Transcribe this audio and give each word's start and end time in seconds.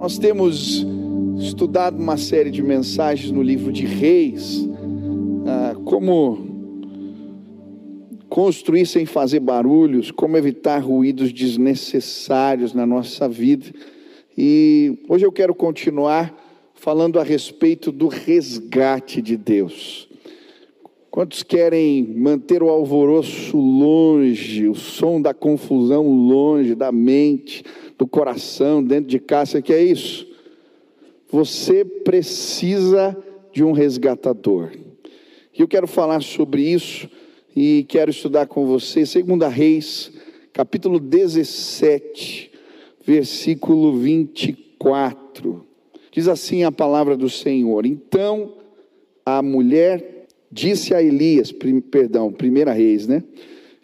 Nós 0.00 0.16
temos 0.16 0.86
estudado 1.38 1.98
uma 1.98 2.16
série 2.16 2.50
de 2.50 2.62
mensagens 2.62 3.30
no 3.30 3.42
livro 3.42 3.70
de 3.70 3.84
Reis, 3.84 4.66
ah, 5.46 5.74
como 5.84 6.38
construir 8.26 8.86
sem 8.86 9.04
fazer 9.04 9.40
barulhos, 9.40 10.10
como 10.10 10.38
evitar 10.38 10.78
ruídos 10.78 11.34
desnecessários 11.34 12.72
na 12.72 12.86
nossa 12.86 13.28
vida. 13.28 13.66
E 14.38 15.04
hoje 15.06 15.26
eu 15.26 15.30
quero 15.30 15.54
continuar 15.54 16.34
falando 16.74 17.20
a 17.20 17.22
respeito 17.22 17.92
do 17.92 18.08
resgate 18.08 19.20
de 19.20 19.36
Deus. 19.36 20.09
Quantos 21.10 21.42
querem 21.42 22.04
manter 22.04 22.62
o 22.62 22.68
alvoroço 22.68 23.58
longe, 23.58 24.68
o 24.68 24.76
som 24.76 25.20
da 25.20 25.34
confusão 25.34 26.06
longe 26.08 26.76
da 26.76 26.92
mente, 26.92 27.64
do 27.98 28.06
coração, 28.06 28.80
dentro 28.80 29.10
de 29.10 29.18
casa? 29.18 29.52
Você 29.52 29.62
quer 29.62 29.82
isso? 29.82 30.28
Você 31.28 31.84
precisa 31.84 33.16
de 33.52 33.64
um 33.64 33.72
resgatador. 33.72 34.70
E 35.52 35.60
eu 35.60 35.66
quero 35.66 35.88
falar 35.88 36.22
sobre 36.22 36.62
isso 36.62 37.10
e 37.56 37.84
quero 37.88 38.12
estudar 38.12 38.46
com 38.46 38.64
você, 38.64 39.02
2 39.02 39.52
Reis, 39.52 40.12
capítulo 40.52 41.00
17, 41.00 42.52
versículo 43.04 43.96
24. 43.98 45.66
Diz 46.12 46.28
assim 46.28 46.62
a 46.62 46.70
palavra 46.70 47.16
do 47.16 47.28
Senhor: 47.28 47.84
Então 47.84 48.54
a 49.26 49.42
mulher 49.42 50.19
disse 50.50 50.94
a 50.94 51.02
Elias, 51.02 51.52
prim, 51.52 51.80
perdão, 51.80 52.32
primeira 52.32 52.72
Reis, 52.72 53.06
né? 53.06 53.22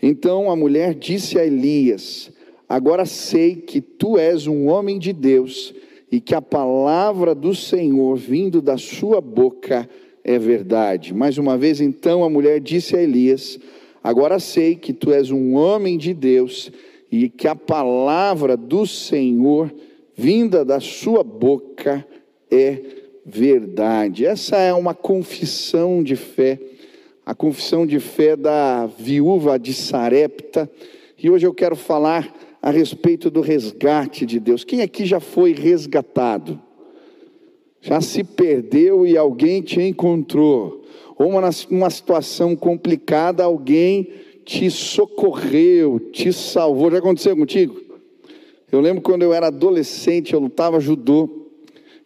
Então 0.02 0.50
a 0.50 0.56
mulher 0.56 0.94
disse 0.94 1.38
a 1.38 1.46
Elias: 1.46 2.30
Agora 2.68 3.04
sei 3.06 3.56
que 3.56 3.80
tu 3.80 4.18
és 4.18 4.46
um 4.46 4.66
homem 4.68 4.98
de 4.98 5.12
Deus 5.12 5.74
e 6.10 6.20
que 6.20 6.34
a 6.34 6.42
palavra 6.42 7.34
do 7.34 7.54
Senhor 7.54 8.16
vindo 8.16 8.60
da 8.60 8.76
sua 8.76 9.20
boca 9.20 9.88
é 10.24 10.38
verdade. 10.38 11.14
Mais 11.14 11.38
uma 11.38 11.56
vez, 11.56 11.80
então, 11.80 12.24
a 12.24 12.30
mulher 12.30 12.60
disse 12.60 12.96
a 12.96 13.02
Elias: 13.02 13.58
Agora 14.02 14.38
sei 14.38 14.74
que 14.74 14.92
tu 14.92 15.12
és 15.12 15.30
um 15.30 15.54
homem 15.54 15.96
de 15.96 16.12
Deus 16.12 16.70
e 17.10 17.28
que 17.28 17.46
a 17.46 17.54
palavra 17.54 18.56
do 18.56 18.86
Senhor 18.86 19.72
vinda 20.16 20.64
da 20.64 20.80
sua 20.80 21.22
boca 21.22 22.06
é 22.50 22.72
verdade. 22.72 23.05
Essa 24.24 24.56
é 24.56 24.72
uma 24.72 24.94
confissão 24.94 26.00
de 26.00 26.14
fé, 26.14 26.60
a 27.24 27.34
confissão 27.34 27.84
de 27.84 27.98
fé 27.98 28.36
da 28.36 28.86
viúva 28.86 29.58
de 29.58 29.74
Sarepta. 29.74 30.70
E 31.20 31.28
hoje 31.28 31.44
eu 31.44 31.52
quero 31.52 31.74
falar 31.74 32.32
a 32.62 32.70
respeito 32.70 33.28
do 33.28 33.40
resgate 33.40 34.24
de 34.24 34.38
Deus. 34.38 34.62
Quem 34.62 34.80
aqui 34.80 35.04
já 35.04 35.18
foi 35.18 35.52
resgatado? 35.52 36.60
Já 37.80 38.00
se 38.00 38.22
perdeu 38.22 39.04
e 39.04 39.16
alguém 39.16 39.60
te 39.60 39.80
encontrou? 39.80 40.84
Ou 41.18 41.30
uma, 41.30 41.50
uma 41.68 41.90
situação 41.90 42.54
complicada, 42.54 43.42
alguém 43.42 44.08
te 44.44 44.70
socorreu, 44.70 45.98
te 45.98 46.32
salvou? 46.32 46.92
Já 46.92 46.98
aconteceu 46.98 47.36
contigo? 47.36 47.80
Eu 48.70 48.80
lembro 48.80 49.02
quando 49.02 49.22
eu 49.22 49.32
era 49.32 49.48
adolescente, 49.48 50.32
eu 50.32 50.38
lutava 50.38 50.78
judô. 50.78 51.45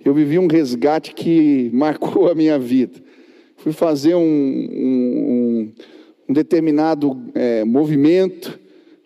Eu 0.04 0.14
vivi 0.14 0.38
um 0.38 0.46
resgate 0.46 1.14
que 1.14 1.70
marcou 1.74 2.30
a 2.30 2.34
minha 2.34 2.58
vida. 2.58 2.98
Fui 3.56 3.72
fazer 3.72 4.14
um, 4.14 4.22
um, 4.22 5.72
um 6.28 6.32
determinado 6.32 7.20
é, 7.34 7.64
movimento 7.64 8.58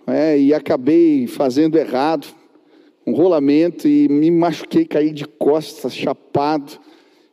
é, 0.06 0.38
e 0.38 0.54
acabei 0.54 1.26
fazendo 1.26 1.76
errado, 1.76 2.28
um 3.06 3.12
rolamento, 3.12 3.88
e 3.88 4.08
me 4.08 4.30
machuquei, 4.30 4.84
caí 4.84 5.10
de 5.10 5.26
costas, 5.26 5.94
chapado. 5.94 6.78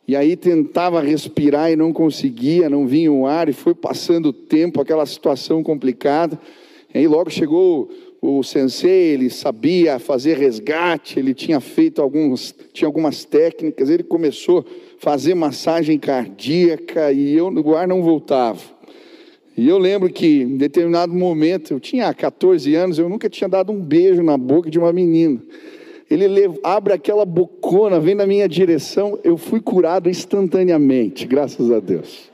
E 0.07 0.15
aí 0.15 0.35
tentava 0.35 0.99
respirar 1.01 1.71
e 1.71 1.75
não 1.75 1.93
conseguia, 1.93 2.69
não 2.69 2.87
vinha 2.87 3.11
o 3.11 3.27
ar, 3.27 3.47
e 3.47 3.53
foi 3.53 3.75
passando 3.75 4.27
o 4.27 4.33
tempo, 4.33 4.81
aquela 4.81 5.05
situação 5.05 5.61
complicada. 5.61 6.39
E 6.93 6.97
aí 6.97 7.07
logo 7.07 7.29
chegou 7.29 7.89
o 8.21 8.43
sensei, 8.43 9.13
ele 9.13 9.31
sabia 9.31 9.97
fazer 9.97 10.37
resgate, 10.37 11.17
ele 11.17 11.33
tinha 11.33 11.59
feito 11.59 11.99
alguns, 11.99 12.53
tinha 12.71 12.87
algumas 12.87 13.25
técnicas, 13.25 13.89
ele 13.89 14.03
começou 14.03 14.59
a 14.59 14.63
fazer 14.99 15.33
massagem 15.33 15.97
cardíaca 15.97 17.11
e 17.11 17.35
eu, 17.35 17.47
o 17.47 17.75
ar 17.75 17.87
não 17.87 18.03
voltava. 18.03 18.61
E 19.57 19.67
eu 19.67 19.79
lembro 19.79 20.07
que 20.07 20.43
em 20.43 20.55
determinado 20.55 21.11
momento, 21.11 21.73
eu 21.73 21.79
tinha 21.79 22.13
14 22.13 22.73
anos, 22.75 22.99
eu 22.99 23.09
nunca 23.09 23.27
tinha 23.27 23.49
dado 23.49 23.71
um 23.71 23.81
beijo 23.81 24.21
na 24.21 24.37
boca 24.37 24.69
de 24.69 24.77
uma 24.77 24.93
menina. 24.93 25.41
Ele 26.09 26.25
abre 26.63 26.93
aquela 26.93 27.25
bocona, 27.25 27.99
vem 27.99 28.13
na 28.13 28.27
minha 28.27 28.47
direção, 28.47 29.17
eu 29.23 29.35
fui 29.35 29.59
curado 29.59 30.09
instantaneamente, 30.09 31.25
graças 31.25 31.71
a 31.71 31.79
Deus. 31.79 32.30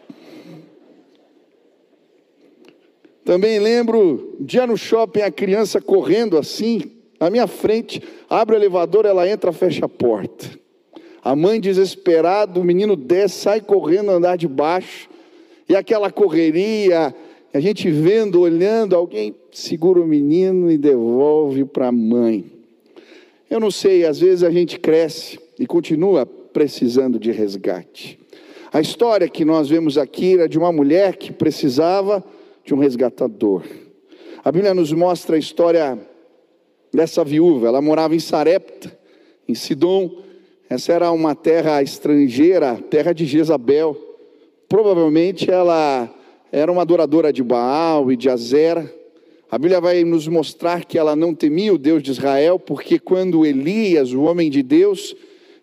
Também 3.27 3.59
lembro, 3.59 4.38
dia 4.39 4.65
no 4.65 4.77
shopping, 4.77 5.19
a 5.19 5.29
criança 5.29 5.81
correndo 5.81 6.38
assim, 6.38 6.93
na 7.19 7.29
minha 7.29 7.45
frente, 7.45 8.01
abre 8.29 8.55
o 8.55 8.57
elevador, 8.57 9.05
ela 9.05 9.27
entra, 9.27 9.51
fecha 9.51 9.83
a 9.85 9.89
porta. 9.89 10.49
A 11.21 11.35
mãe 11.35 11.59
desesperada, 11.59 12.57
o 12.57 12.63
menino 12.63 12.95
desce, 12.95 13.41
sai 13.41 13.59
correndo 13.59 14.11
andar 14.11 14.38
de 14.38 14.47
baixo. 14.47 15.09
E 15.67 15.75
aquela 15.75 16.09
correria, 16.09 17.13
a 17.53 17.59
gente 17.59 17.91
vendo, 17.91 18.39
olhando, 18.39 18.95
alguém 18.95 19.35
segura 19.51 19.99
o 19.99 20.07
menino 20.07 20.71
e 20.71 20.77
devolve 20.77 21.65
para 21.65 21.89
a 21.89 21.91
mãe. 21.91 22.45
Eu 23.49 23.59
não 23.59 23.71
sei, 23.71 24.05
às 24.05 24.21
vezes 24.21 24.41
a 24.41 24.49
gente 24.49 24.79
cresce 24.79 25.38
e 25.59 25.67
continua 25.67 26.25
precisando 26.25 27.19
de 27.19 27.33
resgate. 27.33 28.17
A 28.71 28.79
história 28.79 29.27
que 29.27 29.44
nós 29.44 29.67
vemos 29.67 29.97
aqui 29.97 30.35
era 30.35 30.47
de 30.47 30.57
uma 30.57 30.71
mulher 30.71 31.17
que 31.17 31.33
precisava 31.33 32.23
de 32.67 32.73
um 32.73 32.79
resgatador. 32.79 33.63
A 34.44 34.51
Bíblia 34.51 34.73
nos 34.73 34.91
mostra 34.91 35.38
a 35.38 35.39
história 35.39 35.97
dessa 36.94 37.23
viúva. 37.23 37.69
Ela 37.69 37.81
morava 37.81 38.13
em 38.13 38.19
Sarepta, 38.19 38.91
em 39.47 39.55
Sidom. 39.55 40.22
Essa 40.69 40.91
era 40.91 41.09
uma 41.13 41.33
terra 41.33 41.81
estrangeira, 41.81 42.75
terra 42.89 43.13
de 43.13 43.25
Jezabel. 43.25 43.95
Provavelmente 44.67 45.50
ela 45.50 46.13
era 46.51 46.69
uma 46.69 46.81
adoradora 46.81 47.31
de 47.31 47.41
Baal 47.41 48.11
e 48.11 48.17
de 48.17 48.29
Azera. 48.29 48.94
A 49.50 49.57
Bíblia 49.57 49.79
vai 49.79 50.03
nos 50.03 50.27
mostrar 50.27 50.83
que 50.83 50.97
ela 50.97 51.16
não 51.16 51.33
temia 51.33 51.73
o 51.73 51.77
Deus 51.77 52.03
de 52.03 52.11
Israel, 52.11 52.59
porque 52.59 53.00
quando 53.00 53.45
Elias, 53.45 54.11
o 54.11 54.23
homem 54.23 54.50
de 54.50 54.61
Deus, 54.61 55.16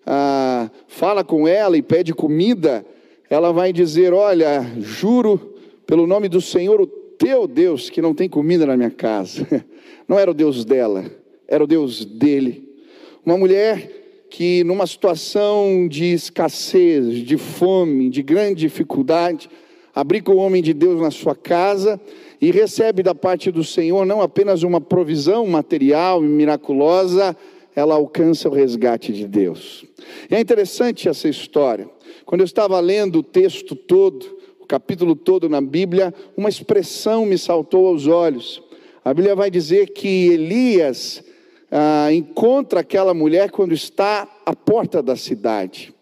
ah, 0.06 0.70
fala 0.88 1.22
com 1.22 1.46
ela 1.46 1.76
e 1.76 1.82
pede 1.82 2.14
comida, 2.14 2.82
ela 3.28 3.52
vai 3.52 3.74
dizer: 3.74 4.14
Olha, 4.14 4.66
juro 4.78 5.53
pelo 5.86 6.06
nome 6.06 6.28
do 6.28 6.40
Senhor, 6.40 6.80
o 6.80 6.86
teu 6.86 7.46
Deus, 7.46 7.90
que 7.90 8.02
não 8.02 8.14
tem 8.14 8.28
comida 8.28 8.66
na 8.66 8.76
minha 8.76 8.90
casa. 8.90 9.46
Não 10.06 10.18
era 10.18 10.30
o 10.30 10.34
Deus 10.34 10.66
dela, 10.66 11.10
era 11.48 11.64
o 11.64 11.66
Deus 11.66 12.04
dele. 12.04 12.68
Uma 13.24 13.38
mulher 13.38 14.28
que 14.28 14.62
numa 14.64 14.86
situação 14.86 15.88
de 15.88 16.12
escassez, 16.12 17.20
de 17.20 17.38
fome, 17.38 18.10
de 18.10 18.22
grande 18.22 18.60
dificuldade, 18.60 19.48
abriga 19.94 20.30
o 20.30 20.36
homem 20.36 20.62
de 20.62 20.74
Deus 20.74 21.00
na 21.00 21.10
sua 21.10 21.34
casa 21.34 21.98
e 22.40 22.50
recebe 22.50 23.02
da 23.02 23.14
parte 23.14 23.50
do 23.50 23.64
Senhor 23.64 24.04
não 24.04 24.20
apenas 24.20 24.62
uma 24.62 24.80
provisão 24.80 25.46
material 25.46 26.22
e 26.22 26.26
miraculosa, 26.26 27.34
ela 27.74 27.94
alcança 27.94 28.48
o 28.48 28.52
resgate 28.52 29.12
de 29.12 29.26
Deus. 29.26 29.84
E 30.30 30.34
é 30.34 30.40
interessante 30.40 31.08
essa 31.08 31.28
história. 31.28 31.88
Quando 32.26 32.42
eu 32.42 32.44
estava 32.44 32.78
lendo 32.80 33.20
o 33.20 33.22
texto 33.22 33.74
todo, 33.74 34.36
o 34.64 34.66
capítulo 34.66 35.14
todo 35.14 35.46
na 35.46 35.60
Bíblia, 35.60 36.12
uma 36.34 36.48
expressão 36.48 37.26
me 37.26 37.36
saltou 37.36 37.86
aos 37.86 38.06
olhos. 38.06 38.62
A 39.04 39.12
Bíblia 39.12 39.36
vai 39.36 39.50
dizer 39.50 39.90
que 39.90 40.28
Elias 40.28 41.22
ah, 41.70 42.10
encontra 42.10 42.80
aquela 42.80 43.12
mulher 43.12 43.50
quando 43.50 43.74
está 43.74 44.26
à 44.46 44.56
porta 44.56 45.02
da 45.02 45.16
cidade. 45.16 45.94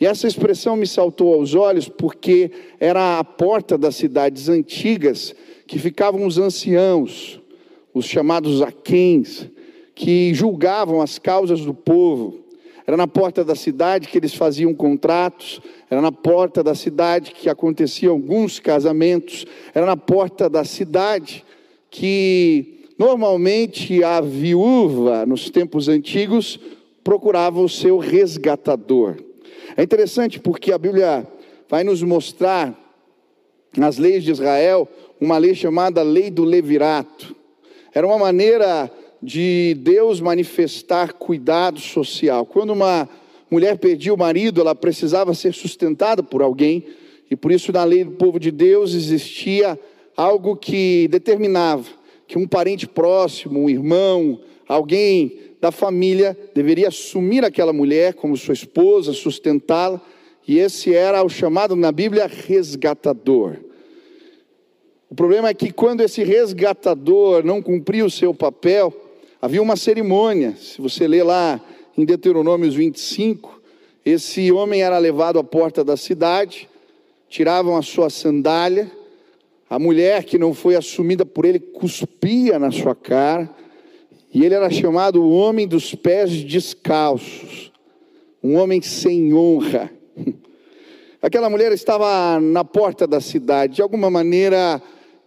E 0.00 0.06
essa 0.06 0.28
expressão 0.28 0.76
me 0.76 0.86
saltou 0.86 1.34
aos 1.34 1.56
olhos 1.56 1.88
porque 1.88 2.52
era 2.78 3.18
a 3.18 3.24
porta 3.24 3.76
das 3.76 3.96
cidades 3.96 4.48
antigas 4.48 5.34
que 5.66 5.80
ficavam 5.80 6.24
os 6.24 6.38
anciãos, 6.38 7.40
os 7.92 8.06
chamados 8.06 8.62
aquens, 8.62 9.50
que 9.92 10.32
julgavam 10.32 11.02
as 11.02 11.18
causas 11.18 11.62
do 11.62 11.74
povo. 11.74 12.43
Era 12.86 12.96
na 12.96 13.06
porta 13.06 13.44
da 13.44 13.54
cidade 13.54 14.08
que 14.08 14.18
eles 14.18 14.34
faziam 14.34 14.74
contratos, 14.74 15.60
era 15.90 16.00
na 16.00 16.12
porta 16.12 16.62
da 16.62 16.74
cidade 16.74 17.32
que 17.32 17.48
aconteciam 17.48 18.12
alguns 18.12 18.60
casamentos, 18.60 19.46
era 19.74 19.86
na 19.86 19.96
porta 19.96 20.48
da 20.50 20.64
cidade 20.64 21.44
que 21.90 22.74
Normalmente 22.96 24.04
a 24.04 24.20
viúva, 24.20 25.26
nos 25.26 25.50
tempos 25.50 25.88
antigos, 25.88 26.60
procurava 27.02 27.60
o 27.60 27.68
seu 27.68 27.98
resgatador. 27.98 29.16
É 29.76 29.82
interessante 29.82 30.38
porque 30.38 30.72
a 30.72 30.78
Bíblia 30.78 31.26
vai 31.68 31.82
nos 31.82 32.02
mostrar, 32.02 32.72
nas 33.76 33.98
leis 33.98 34.22
de 34.22 34.30
Israel, 34.30 34.88
uma 35.20 35.36
lei 35.38 35.54
chamada 35.56 36.02
Lei 36.02 36.30
do 36.30 36.44
Levirato. 36.44 37.34
Era 37.92 38.06
uma 38.06 38.18
maneira 38.18 38.88
de 39.24 39.74
Deus 39.80 40.20
manifestar 40.20 41.14
cuidado 41.14 41.80
social. 41.80 42.44
Quando 42.44 42.74
uma 42.74 43.08
mulher 43.50 43.78
perdia 43.78 44.12
o 44.12 44.18
marido, 44.18 44.60
ela 44.60 44.74
precisava 44.74 45.32
ser 45.32 45.54
sustentada 45.54 46.22
por 46.22 46.42
alguém, 46.42 46.84
e 47.30 47.34
por 47.34 47.50
isso 47.50 47.72
na 47.72 47.84
lei 47.84 48.04
do 48.04 48.12
povo 48.12 48.38
de 48.38 48.50
Deus 48.50 48.92
existia 48.92 49.78
algo 50.14 50.54
que 50.54 51.08
determinava 51.08 51.84
que 52.26 52.38
um 52.38 52.46
parente 52.46 52.86
próximo, 52.86 53.60
um 53.60 53.70
irmão, 53.70 54.40
alguém 54.68 55.38
da 55.60 55.72
família 55.72 56.36
deveria 56.54 56.88
assumir 56.88 57.44
aquela 57.44 57.72
mulher 57.72 58.14
como 58.14 58.36
sua 58.36 58.54
esposa, 58.54 59.12
sustentá-la, 59.12 60.00
e 60.46 60.58
esse 60.58 60.94
era 60.94 61.24
o 61.24 61.28
chamado 61.28 61.74
na 61.74 61.90
Bíblia 61.90 62.26
resgatador. 62.26 63.56
O 65.08 65.14
problema 65.14 65.48
é 65.48 65.54
que 65.54 65.72
quando 65.72 66.02
esse 66.02 66.22
resgatador 66.22 67.44
não 67.44 67.62
cumpria 67.62 68.04
o 68.04 68.10
seu 68.10 68.34
papel, 68.34 68.92
havia 69.44 69.60
uma 69.60 69.76
cerimônia. 69.76 70.56
Se 70.56 70.80
você 70.80 71.06
ler 71.06 71.22
lá 71.22 71.60
em 71.98 72.04
Deuteronômios 72.06 72.74
25, 72.74 73.60
esse 74.02 74.50
homem 74.50 74.80
era 74.80 74.96
levado 74.96 75.38
à 75.38 75.44
porta 75.44 75.84
da 75.84 75.98
cidade, 75.98 76.66
tiravam 77.28 77.76
a 77.76 77.82
sua 77.82 78.08
sandália, 78.08 78.90
a 79.68 79.78
mulher 79.78 80.24
que 80.24 80.38
não 80.38 80.54
foi 80.54 80.76
assumida 80.76 81.26
por 81.26 81.44
ele 81.44 81.58
cuspia 81.58 82.58
na 82.58 82.70
sua 82.70 82.94
cara, 82.94 83.50
e 84.32 84.42
ele 84.46 84.54
era 84.54 84.70
chamado 84.70 85.22
o 85.22 85.30
homem 85.30 85.68
dos 85.68 85.94
pés 85.94 86.42
descalços, 86.42 87.70
um 88.42 88.56
homem 88.56 88.80
sem 88.80 89.34
honra. 89.34 89.92
Aquela 91.20 91.50
mulher 91.50 91.70
estava 91.70 92.40
na 92.40 92.64
porta 92.64 93.06
da 93.06 93.20
cidade, 93.20 93.74
de 93.74 93.82
alguma 93.82 94.08
maneira 94.08 94.80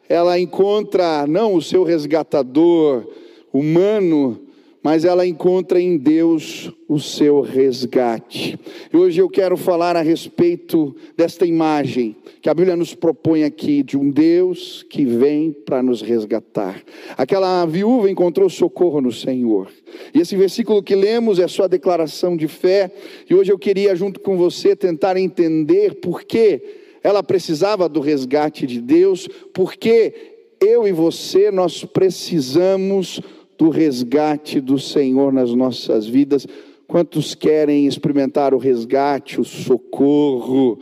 ela 0.10 0.40
encontra 0.40 1.28
não 1.28 1.54
o 1.54 1.62
seu 1.62 1.84
resgatador 1.84 3.06
humano, 3.54 4.40
mas 4.88 5.04
ela 5.04 5.28
encontra 5.28 5.82
em 5.82 5.98
Deus 5.98 6.72
o 6.88 7.00
seu 7.00 7.42
resgate. 7.42 8.58
E 8.94 8.96
hoje 8.96 9.20
eu 9.20 9.30
quero 9.30 9.58
falar 9.58 9.98
a 9.98 10.02
respeito 10.02 10.96
desta 11.18 11.46
imagem 11.46 12.16
que 12.42 12.50
a 12.50 12.54
Bíblia 12.54 12.76
nos 12.76 12.96
propõe 12.96 13.44
aqui 13.44 13.84
de 13.84 13.98
um 13.98 14.10
Deus 14.10 14.86
que 14.90 15.04
vem 15.04 15.52
para 15.52 15.84
nos 15.84 16.02
resgatar. 16.02 16.82
Aquela 17.18 17.66
viúva 17.66 18.10
encontrou 18.10 18.50
socorro 18.50 19.02
no 19.02 19.12
Senhor. 19.12 19.70
E 20.14 20.22
esse 20.22 20.38
versículo 20.38 20.82
que 20.82 20.96
lemos 20.96 21.38
é 21.40 21.50
sua 21.50 21.68
declaração 21.68 22.38
de 22.38 22.48
fé, 22.48 22.90
e 23.30 23.36
hoje 23.36 23.52
eu 23.52 23.60
queria 23.60 23.94
junto 23.94 24.22
com 24.22 24.38
você 24.38 24.74
tentar 24.74 25.18
entender 25.18 25.96
por 25.96 26.24
que 26.24 26.62
ela 27.04 27.22
precisava 27.22 27.90
do 27.90 28.00
resgate 28.00 28.66
de 28.66 28.80
Deus, 28.80 29.28
porque 29.54 30.14
eu 30.60 30.88
e 30.88 30.92
você 30.92 31.52
nós 31.52 31.84
precisamos 31.84 33.22
do 33.58 33.70
resgate 33.70 34.62
do 34.62 34.78
Senhor 34.80 35.34
nas 35.34 35.54
nossas 35.54 36.06
vidas. 36.06 36.48
Quantos 36.88 37.36
querem 37.36 37.88
experimentar 37.88 38.54
o 38.54 38.58
resgate, 38.58 39.42
o 39.42 39.44
socorro, 39.44 40.80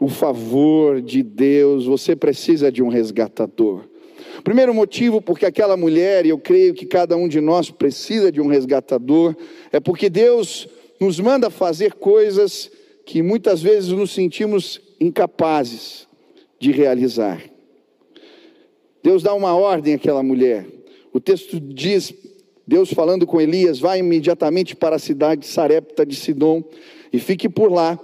o 0.00 0.08
favor 0.08 1.00
de 1.00 1.22
Deus? 1.22 1.86
Você 1.86 2.16
precisa 2.16 2.72
de 2.72 2.82
um 2.82 2.88
resgatador. 2.88 3.84
Primeiro 4.42 4.72
motivo, 4.72 5.20
porque 5.20 5.44
aquela 5.44 5.76
mulher, 5.76 6.24
e 6.24 6.30
eu 6.30 6.38
creio 6.38 6.72
que 6.72 6.86
cada 6.86 7.16
um 7.16 7.28
de 7.28 7.40
nós 7.40 7.70
precisa 7.70 8.32
de 8.32 8.40
um 8.40 8.46
resgatador, 8.46 9.36
é 9.70 9.78
porque 9.78 10.08
Deus 10.08 10.68
nos 10.98 11.20
manda 11.20 11.50
fazer 11.50 11.94
coisas 11.94 12.70
que 13.04 13.22
muitas 13.22 13.62
vezes 13.62 13.90
nos 13.90 14.12
sentimos 14.12 14.80
incapazes 14.98 16.08
de 16.58 16.72
realizar. 16.72 17.42
Deus 19.02 19.22
dá 19.22 19.34
uma 19.34 19.54
ordem 19.54 19.94
àquela 19.94 20.22
mulher. 20.22 20.66
O 21.12 21.20
texto 21.20 21.58
diz, 21.58 22.14
Deus 22.66 22.92
falando 22.92 23.26
com 23.26 23.40
Elias, 23.40 23.78
vai 23.78 23.98
imediatamente 23.98 24.76
para 24.76 24.96
a 24.96 24.98
cidade 24.98 25.42
de 25.42 25.46
Sarepta 25.48 26.06
de 26.06 26.14
Sidom 26.14 26.62
e 27.12 27.18
fique 27.18 27.48
por 27.48 27.70
lá. 27.70 27.98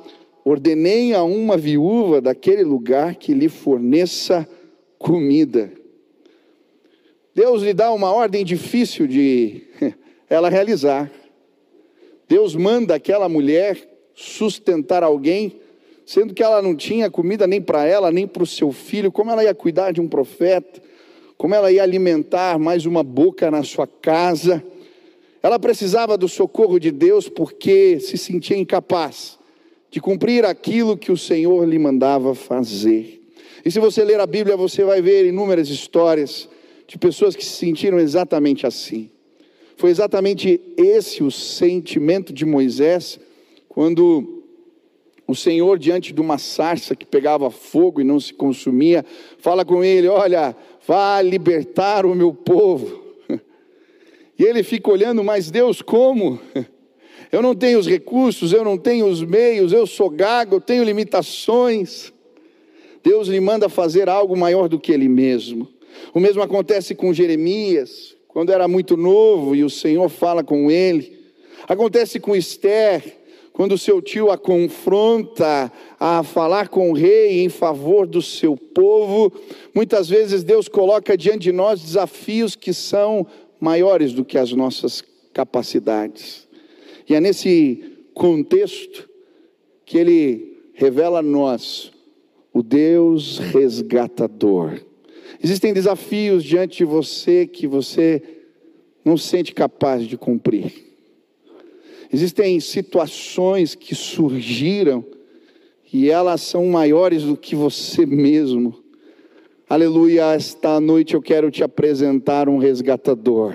Ordenei 0.44 1.12
a 1.12 1.23
uma 1.23 1.56
viúva 1.56 2.20
daquele 2.20 2.64
lugar 2.64 3.17
que 3.17 3.32
lhe 3.32 3.49
forneça 3.49 4.49
comida. 4.99 5.73
Deus 7.35 7.62
lhe 7.62 7.75
dá 7.75 7.93
uma 7.93 8.12
ordem 8.12 8.44
difícil 8.44 9.06
de 9.06 9.62
ela 10.29 10.49
realizar. 10.49 11.11
Deus 12.29 12.55
manda 12.56 12.94
aquela 12.94 13.29
mulher 13.29 13.79
sustentar 14.14 15.02
alguém 15.02 15.61
sendo 16.06 16.32
que 16.32 16.43
ela 16.43 16.62
não 16.62 16.76
tinha 16.76 17.11
comida 17.11 17.49
nem 17.49 17.61
para 17.61 17.85
ela, 17.85 18.12
nem 18.12 18.29
para 18.29 18.44
o 18.44 18.47
seu 18.47 18.70
filho, 18.70 19.11
como 19.11 19.31
ela 19.31 19.43
ia 19.43 19.55
cuidar 19.55 19.91
de 19.91 20.00
um 20.00 20.06
profeta, 20.06 20.81
como 21.37 21.55
ela 21.55 21.71
ia 21.71 21.83
alimentar 21.83 22.59
mais 22.59 22.87
uma 22.87 23.03
boca 23.03 23.50
na 23.50 23.62
sua 23.62 23.87
casa. 23.87 24.62
Ela 25.43 25.59
precisava 25.59 26.17
do 26.17 26.29
socorro 26.29 26.79
de 26.79 26.91
Deus 26.91 27.29
porque 27.29 28.00
se 28.00 28.17
sentia 28.17 28.56
incapaz 28.56 29.38
de 29.91 30.00
cumprir 30.00 30.44
aquilo 30.44 30.97
que 30.97 31.12
o 31.12 31.17
Senhor 31.17 31.67
lhe 31.67 31.79
mandava 31.79 32.35
fazer. 32.35 33.23
E 33.65 33.71
se 33.71 33.79
você 33.79 34.05
ler 34.05 34.21
a 34.21 34.27
Bíblia, 34.27 34.56
você 34.56 34.85
vai 34.85 35.00
ver 35.03 35.27
inúmeras 35.27 35.69
histórias 35.69 36.49
de 36.87 36.99
pessoas 36.99 37.35
que 37.35 37.44
se 37.44 37.53
sentiram 37.53 37.99
exatamente 37.99 38.67
assim. 38.67 39.11
Foi 39.77 39.91
exatamente 39.91 40.61
esse 40.77 41.23
o 41.23 41.31
sentimento 41.31 42.33
de 42.33 42.44
Moisés 42.47 43.21
quando 43.69 44.37
o 45.27 45.35
Senhor, 45.35 45.79
diante 45.79 46.12
de 46.12 46.21
uma 46.21 46.38
sarça 46.38 46.94
que 46.94 47.05
pegava 47.05 47.50
fogo 47.50 48.00
e 48.00 48.05
não 48.05 48.21
se 48.21 48.33
consumia, 48.33 49.05
fala 49.38 49.65
com 49.65 49.83
ele: 49.83 50.06
Olha, 50.06 50.56
vá 50.87 51.21
libertar 51.21 52.06
o 52.06 52.15
meu 52.15 52.33
povo. 52.33 53.05
E 54.38 54.44
ele 54.44 54.62
fica 54.62 54.91
olhando, 54.91 55.25
mas 55.25 55.50
Deus, 55.50 55.81
como? 55.81 56.38
Eu 57.33 57.43
não 57.43 57.55
tenho 57.55 57.79
os 57.79 57.87
recursos, 57.87 58.53
eu 58.53 58.62
não 58.62 58.79
tenho 58.79 59.06
os 59.06 59.23
meios, 59.23 59.73
eu 59.73 59.87
sou 59.87 60.09
gago, 60.09 60.56
eu 60.56 60.61
tenho 60.61 60.85
limitações. 60.85 62.12
Deus 63.03 63.29
lhe 63.29 63.41
manda 63.41 63.69
fazer 63.69 64.09
algo 64.09 64.37
maior 64.37 64.69
do 64.69 64.79
que 64.79 64.93
ele 64.93 65.09
mesmo. 65.09 65.69
O 66.12 66.21
mesmo 66.21 66.43
acontece 66.43 66.94
com 66.94 67.12
Jeremias, 67.12 68.15
quando 68.29 68.53
era 68.53 68.69
muito 68.69 68.97
novo 68.97 69.56
e 69.56 69.65
o 69.65 69.71
Senhor 69.71 70.09
fala 70.09 70.44
com 70.44 70.71
ele. 70.71 71.19
Acontece 71.67 72.21
com 72.21 72.37
Esther, 72.37 73.15
quando 73.56 73.79
seu 73.79 74.03
tio 74.03 74.31
a 74.31 74.37
confronta 74.37 75.73
a 75.99 76.23
falar 76.23 76.69
com 76.69 76.91
o 76.91 76.93
rei 76.93 77.41
em 77.43 77.49
favor 77.49 78.06
do 78.06 78.20
seu 78.20 78.55
povo, 78.55 79.32
muitas 79.75 80.11
vezes 80.11 80.44
Deus 80.44 80.69
coloca 80.69 81.17
diante 81.17 81.44
de 81.44 81.53
nós 81.53 81.81
desafios 81.81 82.55
que 82.55 82.75
são 82.75 83.26
maiores 83.58 84.12
do 84.12 84.26
que 84.26 84.37
as 84.37 84.53
nossas 84.53 85.03
capacidades. 85.32 86.47
E 87.08 87.14
é 87.14 87.20
nesse 87.20 87.82
contexto 88.12 89.08
que 89.87 89.97
ele 89.97 90.59
revela 90.75 91.21
a 91.21 91.23
nós 91.23 91.90
o 92.52 92.62
Deus 92.62 93.38
resgatador. 93.38 94.83
Existem 95.42 95.73
desafios 95.73 96.45
diante 96.45 96.76
de 96.76 96.85
você 96.85 97.47
que 97.47 97.66
você 97.66 98.23
não 99.02 99.16
se 99.16 99.28
sente 99.28 99.54
capaz 99.54 100.07
de 100.07 100.19
cumprir. 100.19 100.86
Existem 102.12 102.60
situações 102.60 103.75
que 103.75 103.94
surgiram 103.94 105.04
e 105.92 106.10
elas 106.10 106.40
são 106.42 106.66
maiores 106.66 107.22
do 107.22 107.36
que 107.36 107.54
você 107.54 108.04
mesmo. 108.04 108.75
Aleluia, 109.68 110.34
esta 110.34 110.80
noite 110.80 111.14
eu 111.14 111.22
quero 111.22 111.50
te 111.50 111.64
apresentar 111.64 112.48
um 112.48 112.58
resgatador, 112.58 113.54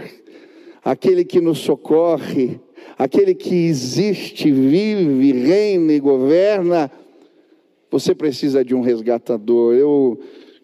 aquele 0.84 1.24
que 1.24 1.39
nos 1.39 1.60
socorre, 1.60 2.60
aquele 2.98 3.34
que 3.34 3.55
existe, 3.55 4.51
vive, 4.51 5.31
reina 5.31 5.93
e 5.93 6.00
governa. 6.00 6.91
Você 7.89 8.13
precisa 8.13 8.63
de 8.63 8.75
um 8.75 8.81
resgatador. 8.81 9.74
Eu 9.74 10.20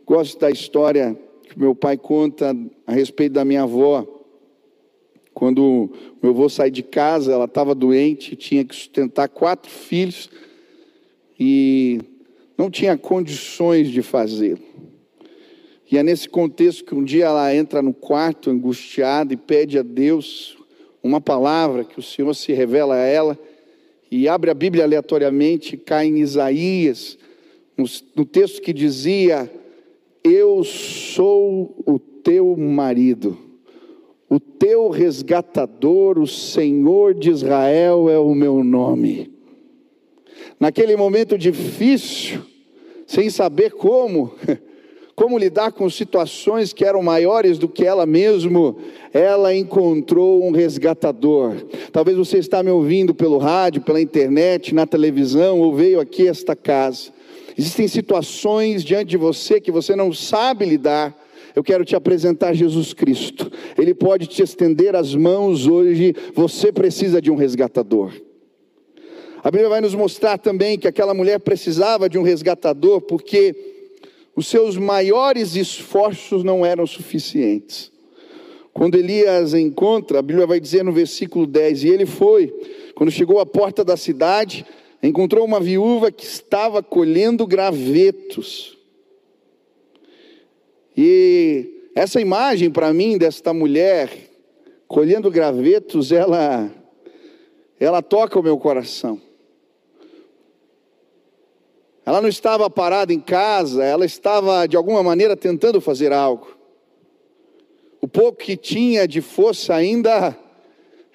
gosto 0.06 0.40
da 0.40 0.52
história 0.52 1.18
que 1.44 1.58
meu 1.58 1.74
pai 1.74 1.98
conta 1.98 2.56
a 2.86 2.92
respeito 2.92 3.34
da 3.34 3.46
minha 3.46 3.64
avó. 3.64 4.17
Quando 5.38 5.92
meu 6.20 6.32
avô 6.32 6.50
saiu 6.50 6.72
de 6.72 6.82
casa, 6.82 7.32
ela 7.32 7.46
estava 7.46 7.76
doente, 7.76 8.36
tinha 8.36 8.66
que 8.66 8.74
sustentar 8.74 9.30
quatro 9.30 9.70
filhos 9.70 10.32
e 11.40 12.02
não 12.58 12.72
tinha 12.72 12.98
condições 12.98 13.90
de 13.90 14.02
fazê-lo. 14.02 14.58
E 15.92 15.96
é 15.96 16.02
nesse 16.02 16.28
contexto 16.28 16.84
que 16.84 16.96
um 16.96 17.04
dia 17.04 17.26
ela 17.26 17.56
entra 17.56 17.84
no 17.84 17.94
quarto 17.94 18.50
angustiada 18.50 19.32
e 19.32 19.38
pede 19.38 19.78
a 19.78 19.84
Deus 19.84 20.58
uma 21.04 21.22
palavra 21.22 21.84
que 21.84 22.00
o 22.00 22.04
Senhor 22.04 22.34
se 22.34 22.52
revela 22.52 22.96
a 22.96 23.06
ela 23.06 23.38
e 24.10 24.28
abre 24.28 24.50
a 24.50 24.56
Bíblia 24.56 24.86
aleatoriamente, 24.86 25.78
cai 25.78 26.08
em 26.08 26.18
Isaías, 26.18 27.16
no 28.16 28.26
texto 28.26 28.60
que 28.60 28.74
dizia: 28.74 29.48
Eu 30.24 30.64
sou 30.64 31.76
o 31.86 32.00
teu 32.00 32.58
marido. 32.58 33.46
O 34.30 34.40
teu 34.40 34.90
resgatador, 34.90 36.20
o 36.20 36.28
Senhor 36.28 37.14
de 37.14 37.30
Israel, 37.30 38.10
é 38.10 38.20
o 38.20 38.36
meu 38.36 38.64
nome. 38.64 39.32
Naquele 40.60 40.96
momento 40.96 41.38
difícil, 41.38 42.42
sem 43.06 43.30
saber 43.30 43.72
como, 43.72 44.34
como 45.16 45.38
lidar 45.38 45.72
com 45.72 45.90
situações 45.90 46.74
que 46.74 46.84
eram 46.84 47.02
maiores 47.02 47.58
do 47.58 47.70
que 47.70 47.86
ela 47.86 48.06
mesma, 48.06 48.76
ela 49.14 49.56
encontrou 49.56 50.44
um 50.44 50.52
resgatador. 50.52 51.56
Talvez 51.94 52.18
você 52.18 52.38
está 52.38 52.62
me 52.62 52.70
ouvindo 52.70 53.16
pelo 53.16 53.38
rádio, 53.38 53.82
pela 53.82 54.02
internet, 54.02 54.76
na 54.76 54.86
televisão, 54.86 55.62
ou 55.62 55.74
veio 55.74 56.02
aqui 56.02 56.28
a 56.28 56.32
esta 56.32 56.56
casa. 56.56 57.14
Existem 57.58 57.88
situações 57.88 58.84
diante 58.84 59.10
de 59.10 59.18
você 59.18 59.62
que 59.62 59.72
você 59.72 59.96
não 59.96 60.12
sabe 60.12 60.66
lidar. 60.66 61.16
Eu 61.58 61.64
quero 61.64 61.84
te 61.84 61.96
apresentar 61.96 62.54
Jesus 62.54 62.94
Cristo. 62.94 63.52
Ele 63.76 63.92
pode 63.92 64.28
te 64.28 64.44
estender 64.44 64.96
as 64.96 65.16
mãos 65.16 65.66
hoje. 65.66 66.14
Você 66.36 66.72
precisa 66.72 67.20
de 67.20 67.32
um 67.32 67.36
resgatador. 67.36 68.14
A 69.44 69.50
Bíblia 69.50 69.68
vai 69.68 69.82
nos 69.82 69.96
mostrar 69.96 70.38
também 70.38 70.78
que 70.78 70.88
aquela 70.88 71.16
mulher 71.16 71.40
precisava 71.40 72.08
de 72.08 72.16
um 72.16 72.22
resgatador 72.22 73.02
porque 73.02 73.56
os 74.36 74.46
seus 74.46 74.78
maiores 74.78 75.56
esforços 75.56 76.44
não 76.44 76.64
eram 76.64 76.86
suficientes. 76.86 77.92
Quando 78.72 78.94
Elias 78.94 79.56
encontra, 79.56 80.20
a 80.20 80.22
Bíblia 80.22 80.46
vai 80.46 80.60
dizer 80.60 80.84
no 80.84 80.92
versículo 80.92 81.48
10: 81.48 81.86
E 81.86 81.88
ele 81.88 82.06
foi, 82.06 82.54
quando 82.94 83.10
chegou 83.10 83.40
à 83.40 83.48
porta 83.48 83.84
da 83.84 83.98
cidade, 83.98 84.64
encontrou 85.02 85.44
uma 85.44 85.60
viúva 85.60 86.12
que 86.12 86.24
estava 86.24 86.84
colhendo 86.84 87.48
gravetos. 87.48 88.77
E 90.98 91.92
essa 91.94 92.20
imagem 92.20 92.72
para 92.72 92.92
mim 92.92 93.18
desta 93.18 93.54
mulher 93.54 94.10
colhendo 94.88 95.30
gravetos, 95.30 96.12
ela 96.12 96.72
ela 97.80 98.02
toca 98.02 98.40
o 98.40 98.44
meu 98.44 98.58
coração. 98.58 99.22
Ela 102.04 102.22
não 102.22 102.30
estava 102.30 102.70
parada 102.70 103.14
em 103.14 103.20
casa, 103.20 103.84
ela 103.84 104.06
estava 104.06 104.66
de 104.66 104.76
alguma 104.76 105.04
maneira 105.04 105.36
tentando 105.36 105.80
fazer 105.80 106.12
algo. 106.12 106.58
O 108.02 108.08
pouco 108.08 108.40
que 108.40 108.56
tinha 108.56 109.08
de 109.08 109.22
força 109.22 109.76
ainda, 109.76 110.36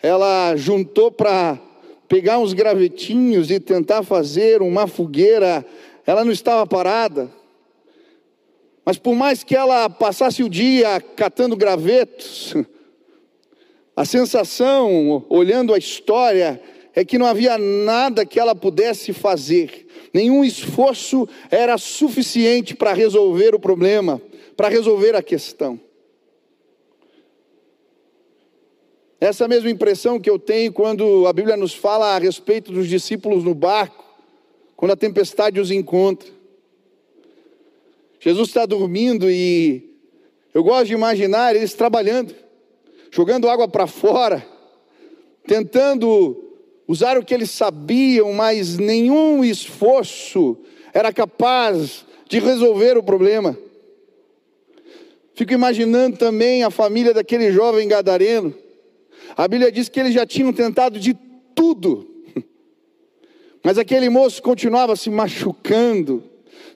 ela 0.02 0.54
juntou 0.54 1.10
para 1.10 1.58
pegar 2.06 2.38
uns 2.38 2.52
gravetinhos 2.52 3.50
e 3.50 3.58
tentar 3.58 4.02
fazer 4.02 4.60
uma 4.60 4.86
fogueira. 4.86 5.64
Ela 6.06 6.24
não 6.24 6.30
estava 6.30 6.66
parada. 6.66 7.30
Mas 8.84 8.98
por 8.98 9.14
mais 9.14 9.44
que 9.44 9.54
ela 9.54 9.88
passasse 9.88 10.42
o 10.42 10.48
dia 10.48 11.00
catando 11.16 11.56
gravetos, 11.56 12.54
a 13.94 14.04
sensação, 14.04 15.24
olhando 15.28 15.72
a 15.72 15.78
história, 15.78 16.60
é 16.94 17.04
que 17.04 17.18
não 17.18 17.26
havia 17.26 17.56
nada 17.58 18.26
que 18.26 18.40
ela 18.40 18.54
pudesse 18.54 19.12
fazer 19.12 19.86
nenhum 20.12 20.44
esforço 20.44 21.28
era 21.50 21.78
suficiente 21.78 22.74
para 22.74 22.92
resolver 22.92 23.54
o 23.54 23.60
problema, 23.60 24.20
para 24.56 24.68
resolver 24.68 25.14
a 25.16 25.22
questão. 25.22 25.80
Essa 29.20 29.46
mesma 29.46 29.70
impressão 29.70 30.20
que 30.20 30.28
eu 30.28 30.38
tenho 30.38 30.72
quando 30.72 31.26
a 31.26 31.32
Bíblia 31.32 31.56
nos 31.56 31.72
fala 31.72 32.16
a 32.16 32.18
respeito 32.18 32.72
dos 32.72 32.88
discípulos 32.88 33.44
no 33.44 33.54
barco, 33.54 34.04
quando 34.76 34.90
a 34.90 34.96
tempestade 34.96 35.60
os 35.60 35.70
encontra. 35.70 36.28
Jesus 38.24 38.50
está 38.50 38.64
dormindo 38.64 39.28
e 39.28 39.96
eu 40.54 40.62
gosto 40.62 40.86
de 40.86 40.94
imaginar 40.94 41.56
eles 41.56 41.74
trabalhando, 41.74 42.32
jogando 43.10 43.50
água 43.50 43.66
para 43.66 43.88
fora, 43.88 44.46
tentando 45.44 46.40
usar 46.86 47.18
o 47.18 47.24
que 47.24 47.34
eles 47.34 47.50
sabiam, 47.50 48.32
mas 48.32 48.78
nenhum 48.78 49.42
esforço 49.42 50.56
era 50.94 51.12
capaz 51.12 52.06
de 52.28 52.38
resolver 52.38 52.96
o 52.96 53.02
problema. 53.02 53.58
Fico 55.34 55.52
imaginando 55.52 56.16
também 56.16 56.62
a 56.62 56.70
família 56.70 57.12
daquele 57.12 57.50
jovem 57.50 57.88
gadareno. 57.88 58.54
A 59.36 59.48
Bíblia 59.48 59.72
diz 59.72 59.88
que 59.88 59.98
eles 59.98 60.14
já 60.14 60.24
tinham 60.24 60.52
tentado 60.52 61.00
de 61.00 61.12
tudo, 61.56 62.08
mas 63.64 63.78
aquele 63.78 64.08
moço 64.08 64.40
continuava 64.40 64.94
se 64.94 65.10
machucando, 65.10 66.22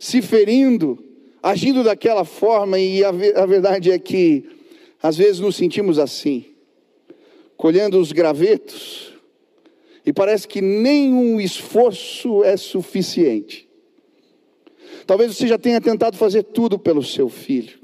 se 0.01 0.21
ferindo, 0.21 1.06
agindo 1.43 1.85
daquela 1.85 2.25
forma, 2.25 2.79
e 2.79 3.05
a, 3.05 3.09
a 3.09 3.47
verdade 3.47 3.91
é 3.91 3.99
que 3.99 4.45
às 5.03 5.17
vezes 5.17 5.41
nos 5.41 5.57
sentimos 5.57 5.99
assim, 5.99 6.45
colhendo 7.57 8.01
os 8.01 8.13
gravetos, 8.13 9.13
e 10.05 10.13
parece 10.13 10.47
que 10.47 10.61
nenhum 10.61 11.41
esforço 11.41 12.45
é 12.45 12.57
suficiente. 12.57 13.69
Talvez 15.07 15.37
você 15.37 15.47
já 15.47 15.59
tenha 15.59 15.81
tentado 15.81 16.17
fazer 16.17 16.43
tudo 16.45 16.79
pelo 16.79 17.03
seu 17.03 17.29
filho. 17.29 17.79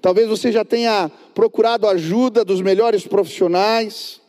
Talvez 0.00 0.28
você 0.28 0.52
já 0.52 0.64
tenha 0.64 1.10
procurado 1.34 1.88
ajuda 1.88 2.44
dos 2.44 2.60
melhores 2.60 3.06
profissionais. 3.06 4.20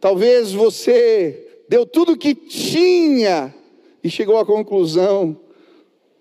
Talvez 0.00 0.52
você 0.52 1.64
deu 1.68 1.86
tudo 1.86 2.12
o 2.12 2.16
que 2.16 2.34
tinha 2.34 3.54
e 4.02 4.10
chegou 4.10 4.38
à 4.38 4.44
conclusão: 4.44 5.40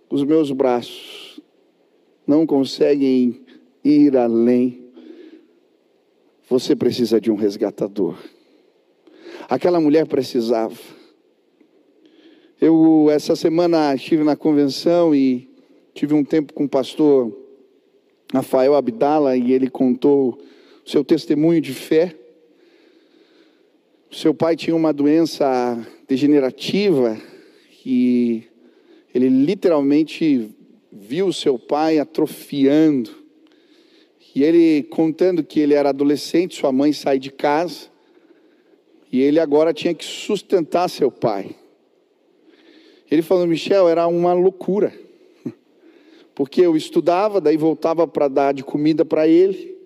os 0.09 0.23
meus 0.23 0.51
braços 0.51 1.32
não 2.25 2.45
conseguem 2.45 3.41
ir 3.83 4.15
além. 4.17 4.83
Você 6.49 6.75
precisa 6.75 7.19
de 7.19 7.31
um 7.31 7.35
resgatador. 7.35 8.17
Aquela 9.49 9.79
mulher 9.79 10.05
precisava. 10.07 10.77
Eu, 12.59 13.07
essa 13.09 13.35
semana, 13.35 13.93
estive 13.93 14.23
na 14.23 14.35
convenção 14.35 15.13
e 15.13 15.49
tive 15.93 16.13
um 16.13 16.23
tempo 16.23 16.53
com 16.53 16.63
o 16.63 16.69
pastor 16.69 17.35
Rafael 18.33 18.73
Abdala 18.75 19.35
e 19.35 19.51
ele 19.51 19.69
contou 19.69 20.39
o 20.85 20.89
seu 20.89 21.03
testemunho 21.03 21.61
de 21.61 21.73
fé. 21.73 22.15
Seu 24.11 24.33
pai 24.33 24.55
tinha 24.55 24.75
uma 24.75 24.93
doença 24.93 25.45
degenerativa 26.07 27.17
e 27.85 28.43
ele 29.13 29.27
literalmente 29.27 30.49
viu 30.93 31.33
seu 31.33 31.57
pai 31.57 31.97
atrofiando. 31.97 33.09
E 34.35 34.43
ele 34.43 34.83
contando 34.83 35.43
que 35.43 35.59
ele 35.59 35.73
era 35.73 35.89
adolescente, 35.89 36.55
sua 36.55 36.71
mãe 36.71 36.93
sai 36.93 37.19
de 37.19 37.31
casa 37.31 37.91
e 39.11 39.21
ele 39.21 39.39
agora 39.39 39.73
tinha 39.73 39.93
que 39.93 40.03
sustentar 40.03 40.89
seu 40.89 41.11
pai. 41.11 41.55
Ele 43.11 43.21
falou, 43.21 43.45
Michel, 43.45 43.87
era 43.87 44.07
uma 44.07 44.33
loucura. 44.33 44.91
Porque 46.33 46.61
eu 46.61 46.75
estudava, 46.75 47.39
daí 47.39 47.55
voltava 47.55 48.07
para 48.07 48.27
dar 48.27 48.55
de 48.55 48.63
comida 48.63 49.05
para 49.05 49.27
ele. 49.27 49.77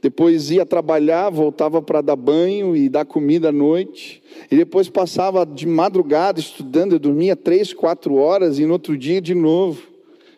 Depois 0.00 0.50
ia 0.52 0.64
trabalhar, 0.64 1.28
voltava 1.30 1.82
para 1.82 2.00
dar 2.00 2.14
banho 2.14 2.76
e 2.76 2.88
dar 2.88 3.04
comida 3.04 3.48
à 3.48 3.52
noite. 3.52 4.22
E 4.48 4.56
depois 4.56 4.88
passava 4.88 5.44
de 5.44 5.66
madrugada 5.66 6.38
estudando, 6.38 6.92
eu 6.92 7.00
dormia 7.00 7.34
três, 7.34 7.72
quatro 7.72 8.14
horas, 8.14 8.60
e 8.60 8.66
no 8.66 8.74
outro 8.74 8.96
dia 8.96 9.20
de 9.20 9.34
novo, 9.34 9.91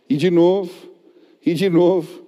e 0.09 0.17
de 0.17 0.31
novo, 0.31 0.73
e 1.45 1.55
de 1.55 1.69
novo. 1.69 2.25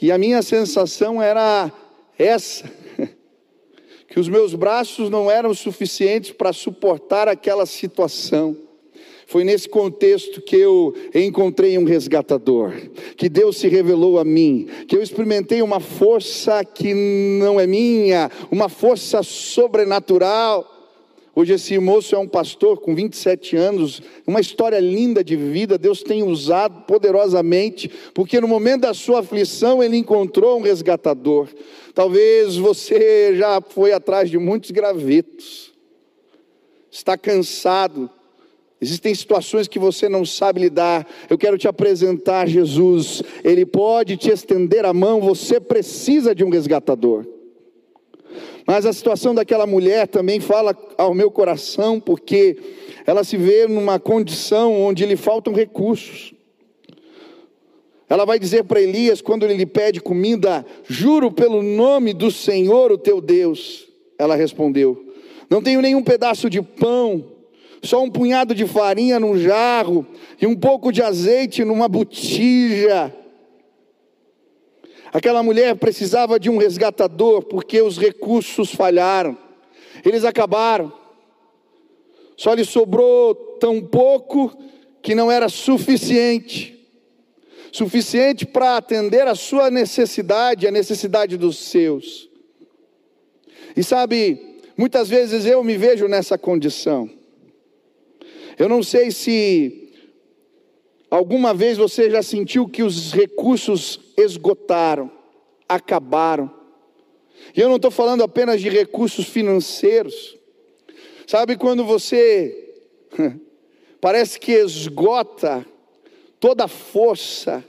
E 0.00 0.10
a 0.12 0.18
minha 0.18 0.42
sensação 0.42 1.22
era 1.22 1.72
essa 2.18 2.70
que 4.08 4.20
os 4.20 4.28
meus 4.28 4.54
braços 4.54 5.10
não 5.10 5.30
eram 5.30 5.52
suficientes 5.54 6.32
para 6.32 6.52
suportar 6.52 7.28
aquela 7.28 7.66
situação. 7.66 8.56
Foi 9.26 9.42
nesse 9.42 9.68
contexto 9.68 10.40
que 10.40 10.54
eu 10.54 10.94
encontrei 11.12 11.76
um 11.76 11.84
resgatador, 11.84 12.72
que 13.16 13.28
Deus 13.28 13.56
se 13.56 13.66
revelou 13.66 14.20
a 14.20 14.24
mim, 14.24 14.68
que 14.86 14.96
eu 14.96 15.02
experimentei 15.02 15.62
uma 15.62 15.80
força 15.80 16.64
que 16.64 16.94
não 16.94 17.58
é 17.58 17.66
minha, 17.66 18.30
uma 18.52 18.68
força 18.68 19.24
sobrenatural. 19.24 20.75
Hoje 21.38 21.52
esse 21.52 21.78
moço 21.78 22.14
é 22.14 22.18
um 22.18 22.26
pastor 22.26 22.80
com 22.80 22.94
27 22.94 23.58
anos, 23.58 24.00
uma 24.26 24.40
história 24.40 24.80
linda 24.80 25.22
de 25.22 25.36
vida, 25.36 25.76
Deus 25.76 26.02
tem 26.02 26.22
usado 26.22 26.86
poderosamente, 26.86 27.90
porque 28.14 28.40
no 28.40 28.48
momento 28.48 28.80
da 28.80 28.94
sua 28.94 29.20
aflição 29.20 29.82
ele 29.82 29.98
encontrou 29.98 30.58
um 30.58 30.62
resgatador. 30.62 31.48
Talvez 31.94 32.56
você 32.56 33.36
já 33.36 33.60
foi 33.60 33.92
atrás 33.92 34.30
de 34.30 34.38
muitos 34.38 34.70
gravetos, 34.70 35.74
está 36.90 37.18
cansado, 37.18 38.08
existem 38.80 39.14
situações 39.14 39.68
que 39.68 39.78
você 39.78 40.08
não 40.08 40.24
sabe 40.24 40.62
lidar. 40.62 41.06
Eu 41.28 41.36
quero 41.36 41.58
te 41.58 41.68
apresentar 41.68 42.48
Jesus, 42.48 43.22
Ele 43.44 43.66
pode 43.66 44.16
te 44.16 44.30
estender 44.30 44.86
a 44.86 44.94
mão, 44.94 45.20
você 45.20 45.60
precisa 45.60 46.34
de 46.34 46.42
um 46.42 46.48
resgatador. 46.48 47.35
Mas 48.66 48.84
a 48.84 48.92
situação 48.92 49.32
daquela 49.32 49.66
mulher 49.66 50.08
também 50.08 50.40
fala 50.40 50.76
ao 50.98 51.14
meu 51.14 51.30
coração, 51.30 52.00
porque 52.00 52.56
ela 53.06 53.22
se 53.22 53.36
vê 53.36 53.68
numa 53.68 54.00
condição 54.00 54.82
onde 54.82 55.06
lhe 55.06 55.16
faltam 55.16 55.54
recursos. 55.54 56.34
Ela 58.08 58.24
vai 58.24 58.38
dizer 58.38 58.64
para 58.64 58.80
Elias, 58.80 59.20
quando 59.20 59.44
ele 59.44 59.54
lhe 59.54 59.66
pede 59.66 60.00
comida: 60.00 60.66
Juro 60.88 61.30
pelo 61.30 61.62
nome 61.62 62.12
do 62.12 62.30
Senhor, 62.30 62.90
o 62.90 62.98
teu 62.98 63.20
Deus. 63.20 63.86
Ela 64.18 64.34
respondeu: 64.34 65.14
Não 65.48 65.62
tenho 65.62 65.80
nenhum 65.80 66.02
pedaço 66.02 66.50
de 66.50 66.60
pão, 66.60 67.24
só 67.82 68.02
um 68.02 68.10
punhado 68.10 68.54
de 68.54 68.66
farinha 68.66 69.20
num 69.20 69.38
jarro 69.38 70.04
e 70.40 70.46
um 70.46 70.56
pouco 70.56 70.90
de 70.90 71.02
azeite 71.02 71.64
numa 71.64 71.88
botija. 71.88 73.14
Aquela 75.16 75.42
mulher 75.42 75.74
precisava 75.76 76.38
de 76.38 76.50
um 76.50 76.58
resgatador 76.58 77.42
porque 77.42 77.80
os 77.80 77.96
recursos 77.96 78.74
falharam, 78.74 79.34
eles 80.04 80.26
acabaram. 80.26 80.92
Só 82.36 82.52
lhe 82.52 82.66
sobrou 82.66 83.34
tão 83.58 83.80
pouco 83.80 84.54
que 85.00 85.14
não 85.14 85.32
era 85.32 85.48
suficiente 85.48 86.76
suficiente 87.72 88.44
para 88.44 88.76
atender 88.76 89.26
a 89.26 89.34
sua 89.34 89.70
necessidade, 89.70 90.66
a 90.66 90.70
necessidade 90.70 91.38
dos 91.38 91.56
seus. 91.56 92.28
E 93.74 93.82
sabe, 93.82 94.60
muitas 94.76 95.08
vezes 95.08 95.46
eu 95.46 95.64
me 95.64 95.78
vejo 95.78 96.08
nessa 96.08 96.36
condição. 96.36 97.08
Eu 98.58 98.68
não 98.68 98.82
sei 98.82 99.10
se 99.10 99.85
alguma 101.10 101.54
vez 101.54 101.78
você 101.78 102.10
já 102.10 102.22
sentiu 102.22 102.68
que 102.68 102.82
os 102.82 103.12
recursos 103.12 104.00
esgotaram, 104.16 105.10
acabaram. 105.68 106.50
E 107.54 107.60
eu 107.60 107.68
não 107.68 107.76
estou 107.76 107.90
falando 107.90 108.22
apenas 108.22 108.60
de 108.60 108.68
recursos 108.68 109.26
financeiros. 109.26 110.36
Sabe 111.26 111.56
quando 111.56 111.84
você 111.84 112.74
parece 114.00 114.38
que 114.38 114.52
esgota 114.52 115.66
toda 116.38 116.64
a 116.64 116.68
força, 116.68 117.64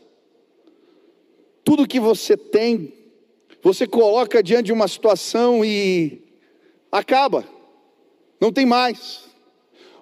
tudo 1.63 1.87
que 1.87 1.99
você 1.99 2.37
tem, 2.37 2.93
você 3.61 3.87
coloca 3.87 4.43
diante 4.43 4.67
de 4.67 4.73
uma 4.73 4.87
situação 4.87 5.65
e 5.65 6.21
acaba, 6.91 7.43
não 8.39 8.51
tem 8.51 8.65
mais. 8.65 9.25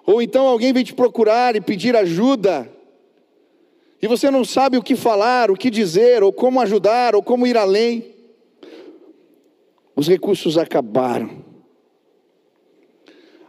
Ou 0.04 0.22
então 0.22 0.46
alguém 0.46 0.72
vem 0.72 0.84
te 0.84 0.94
procurar 0.94 1.56
e 1.56 1.60
pedir 1.60 1.96
ajuda, 1.96 2.70
e 4.00 4.06
você 4.06 4.30
não 4.30 4.44
sabe 4.44 4.76
o 4.76 4.82
que 4.82 4.94
falar, 4.94 5.50
o 5.50 5.56
que 5.56 5.70
dizer, 5.70 6.22
ou 6.22 6.32
como 6.32 6.60
ajudar, 6.60 7.14
ou 7.14 7.22
como 7.22 7.46
ir 7.46 7.56
além. 7.56 8.14
Os 9.94 10.06
recursos 10.06 10.58
acabaram. 10.58 11.44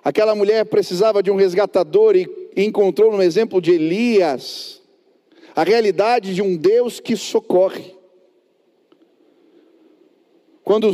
Aquela 0.03 0.33
mulher 0.33 0.65
precisava 0.65 1.21
de 1.21 1.29
um 1.29 1.35
resgatador 1.35 2.15
e 2.15 2.29
encontrou 2.55 3.11
no 3.11 3.21
exemplo 3.21 3.61
de 3.61 3.73
Elias 3.73 4.81
a 5.53 5.63
realidade 5.63 6.33
de 6.33 6.41
um 6.41 6.55
Deus 6.55 6.99
que 6.99 7.17
socorre. 7.17 7.95
Quando 10.63 10.91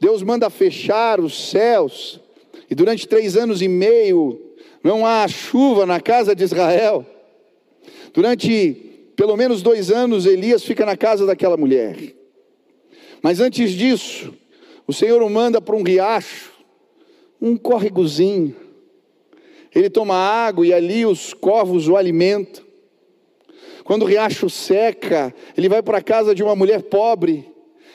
Deus 0.00 0.22
manda 0.22 0.50
fechar 0.50 1.18
os 1.18 1.50
céus, 1.50 2.20
e 2.70 2.74
durante 2.74 3.08
três 3.08 3.36
anos 3.36 3.62
e 3.62 3.68
meio 3.68 4.40
não 4.82 5.06
há 5.06 5.26
chuva 5.26 5.86
na 5.86 6.00
casa 6.00 6.34
de 6.36 6.44
Israel, 6.44 7.04
durante 8.16 9.12
pelo 9.14 9.36
menos 9.36 9.60
dois 9.60 9.90
anos 9.90 10.24
Elias 10.24 10.64
fica 10.64 10.86
na 10.86 10.96
casa 10.96 11.26
daquela 11.26 11.54
mulher. 11.54 12.14
Mas 13.20 13.40
antes 13.40 13.72
disso, 13.72 14.32
o 14.86 14.92
Senhor 14.92 15.20
o 15.22 15.28
manda 15.28 15.60
para 15.60 15.76
um 15.76 15.82
riacho, 15.82 16.50
um 17.38 17.58
córregozinho. 17.58 18.56
Ele 19.74 19.90
toma 19.90 20.14
água 20.14 20.66
e 20.66 20.72
ali 20.72 21.04
os 21.04 21.34
corvos 21.34 21.88
o 21.88 21.96
alimentam. 21.96 22.64
Quando 23.84 24.02
o 24.02 24.06
riacho 24.06 24.48
seca, 24.48 25.34
ele 25.54 25.68
vai 25.68 25.82
para 25.82 25.98
a 25.98 26.02
casa 26.02 26.34
de 26.34 26.42
uma 26.42 26.56
mulher 26.56 26.84
pobre, 26.84 27.46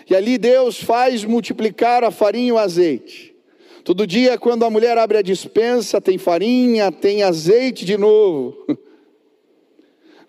e 0.07 0.15
ali 0.15 0.37
Deus 0.37 0.79
faz 0.79 1.25
multiplicar 1.25 2.03
a 2.03 2.11
farinha 2.11 2.49
e 2.49 2.51
o 2.51 2.59
azeite. 2.59 3.35
Todo 3.83 4.05
dia, 4.05 4.37
quando 4.37 4.65
a 4.65 4.69
mulher 4.69 4.99
abre 4.99 5.17
a 5.17 5.21
dispensa, 5.23 5.99
tem 5.99 6.19
farinha, 6.19 6.91
tem 6.91 7.23
azeite 7.23 7.83
de 7.83 7.97
novo. 7.97 8.55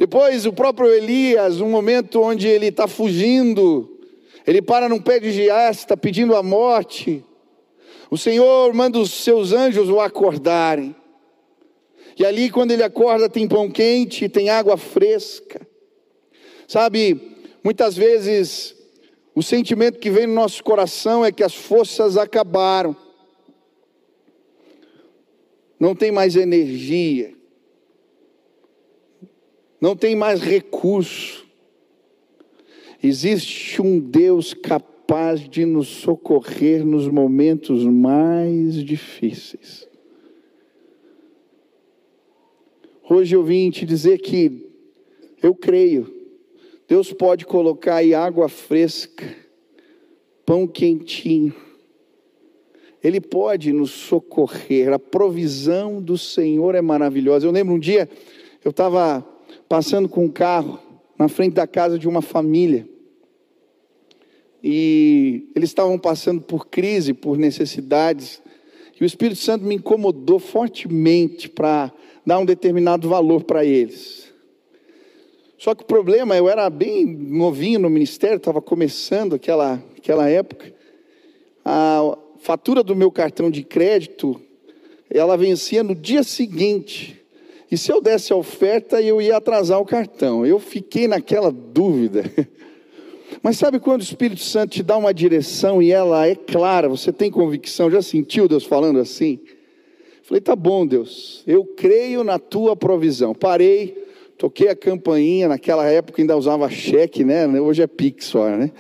Depois, 0.03 0.47
o 0.47 0.53
próprio 0.53 0.93
Elias, 0.93 1.61
um 1.61 1.71
momento 1.71 2.21
onde 2.23 2.49
ele 2.49 2.67
está 2.67 2.89
fugindo, 2.89 4.01
ele 4.45 4.61
para 4.61 4.89
num 4.89 5.01
pé 5.01 5.21
de 5.21 5.31
giasta 5.31 5.97
pedindo 5.97 6.35
a 6.35 6.43
morte. 6.43 7.25
O 8.11 8.19
Senhor 8.19 8.75
manda 8.75 8.99
os 8.99 9.13
seus 9.13 9.53
anjos 9.53 9.89
o 9.89 10.01
acordarem. 10.01 10.93
E 12.19 12.27
ali, 12.27 12.51
quando 12.51 12.73
ele 12.73 12.83
acorda, 12.83 13.29
tem 13.29 13.47
pão 13.47 13.71
quente, 13.71 14.29
tem 14.29 14.51
água 14.51 14.77
fresca. 14.77 15.65
Sabe, 16.67 17.37
muitas 17.63 17.95
vezes 17.97 18.75
o 19.37 19.41
sentimento 19.41 20.01
que 20.01 20.11
vem 20.11 20.27
no 20.27 20.35
nosso 20.35 20.65
coração 20.65 21.25
é 21.25 21.31
que 21.31 21.45
as 21.45 21.55
forças 21.55 22.17
acabaram, 22.17 22.97
não 25.79 25.95
tem 25.95 26.11
mais 26.11 26.35
energia, 26.35 27.41
não 29.83 29.97
tem 29.97 30.15
mais 30.15 30.41
recurso. 30.41 31.45
Existe 33.03 33.83
um 33.83 33.99
Deus 33.99 34.55
capaz 34.55 35.41
de 35.49 35.65
nos 35.67 35.89
socorrer 35.89 36.87
nos 36.87 37.09
momentos 37.09 37.85
mais 37.85 38.77
difíceis. 38.77 39.89
Hoje 43.11 43.35
eu 43.35 43.43
vim 43.43 43.71
te 43.71 43.85
dizer 43.85 44.19
que 44.19 44.71
eu 45.43 45.53
creio. 45.53 46.15
Deus 46.87 47.13
pode 47.13 47.45
colocar 47.45 47.97
aí 47.97 48.15
água 48.15 48.49
fresca, 48.49 49.35
pão 50.47 50.65
quentinho. 50.65 51.53
Ele 53.03 53.21
pode 53.21 53.73
nos 53.73 53.91
socorrer. 53.91 54.93
A 54.93 54.99
provisão 55.01 56.01
do 56.01 56.17
Senhor 56.17 56.77
é 56.77 56.81
maravilhosa. 56.81 57.49
Eu 57.49 57.51
lembro 57.51 57.75
um 57.75 57.81
dia, 57.81 58.09
eu 58.65 58.71
estava 58.71 59.32
passando 59.73 60.07
com 60.07 60.27
um 60.27 60.29
carro 60.29 60.79
na 61.19 61.29
frente 61.29 61.55
da 61.55 61.67
casa 61.67 61.99
de 61.99 62.07
uma 62.07 62.21
família. 62.21 62.87
E 64.63 65.51
eles 65.57 65.71
estavam 65.71 65.99
passando 65.99 66.43
por 66.43 66.67
crise, 66.67 67.15
por 67.15 67.39
necessidades. 67.39 68.43
E 69.01 69.03
o 69.03 69.07
Espírito 69.07 69.41
Santo 69.41 69.65
me 69.65 69.77
incomodou 69.77 70.39
fortemente 70.39 71.49
para 71.49 71.91
dar 72.27 72.39
um 72.39 72.45
determinado 72.45 73.09
valor 73.09 73.45
para 73.45 73.65
eles. 73.65 74.31
Só 75.57 75.75
que 75.75 75.85
o 75.85 75.87
problema, 75.87 76.37
eu 76.37 76.51
era 76.51 76.69
bem 76.69 77.07
novinho 77.07 77.81
no 77.81 77.89
ministério, 77.89 78.37
estava 78.37 78.61
começando 78.61 79.37
aquela, 79.37 79.83
aquela 79.97 80.29
época. 80.29 80.71
A 81.65 82.15
fatura 82.41 82.83
do 82.83 82.95
meu 82.95 83.11
cartão 83.11 83.51
de 83.51 83.63
crédito, 83.63 84.39
ela 85.09 85.35
vencia 85.35 85.83
no 85.83 85.95
dia 85.95 86.23
seguinte. 86.23 87.22
E 87.73 87.79
se 87.79 87.91
eu 87.91 88.03
desse 88.03 88.35
a 88.35 88.37
oferta, 88.37 89.01
eu 89.01 89.19
ia 89.19 89.39
atrasar 89.39 89.81
o 89.81 89.87
cartão. 89.87 90.45
Eu 90.45 90.59
fiquei 90.59 91.09
naquela 91.09 91.51
dúvida. 91.51 92.23
Mas 93.43 93.57
sabe 93.57 93.81
quando 93.81 94.03
o 94.03 94.05
Espírito 94.05 94.43
Santo 94.43 94.73
te 94.73 94.83
dá 94.83 94.95
uma 94.99 95.15
direção 95.15 95.83
e 95.83 95.91
ela 95.91 96.27
é 96.27 96.35
clara, 96.35 96.87
você 96.87 97.11
tem 97.11 97.31
convicção, 97.31 97.91
já 97.91 98.03
sentiu 98.03 98.47
Deus 98.47 98.65
falando 98.65 98.99
assim? 98.99 99.41
Falei, 100.23 100.43
tá 100.43 100.55
bom, 100.55 100.87
Deus, 100.87 101.43
eu 101.47 101.65
creio 101.65 102.23
na 102.23 102.39
tua 102.39 102.77
provisão. 102.77 103.35
Parei, 103.35 103.97
toquei 104.37 104.69
a 104.69 104.77
campainha, 104.77 105.49
naquela 105.49 105.89
época 105.89 106.21
ainda 106.21 106.37
usava 106.37 106.69
cheque, 106.69 107.25
né? 107.25 107.49
Hoje 107.59 107.83
é 107.83 107.87
Pix 107.87 108.27
só, 108.27 108.51
né? 108.51 108.71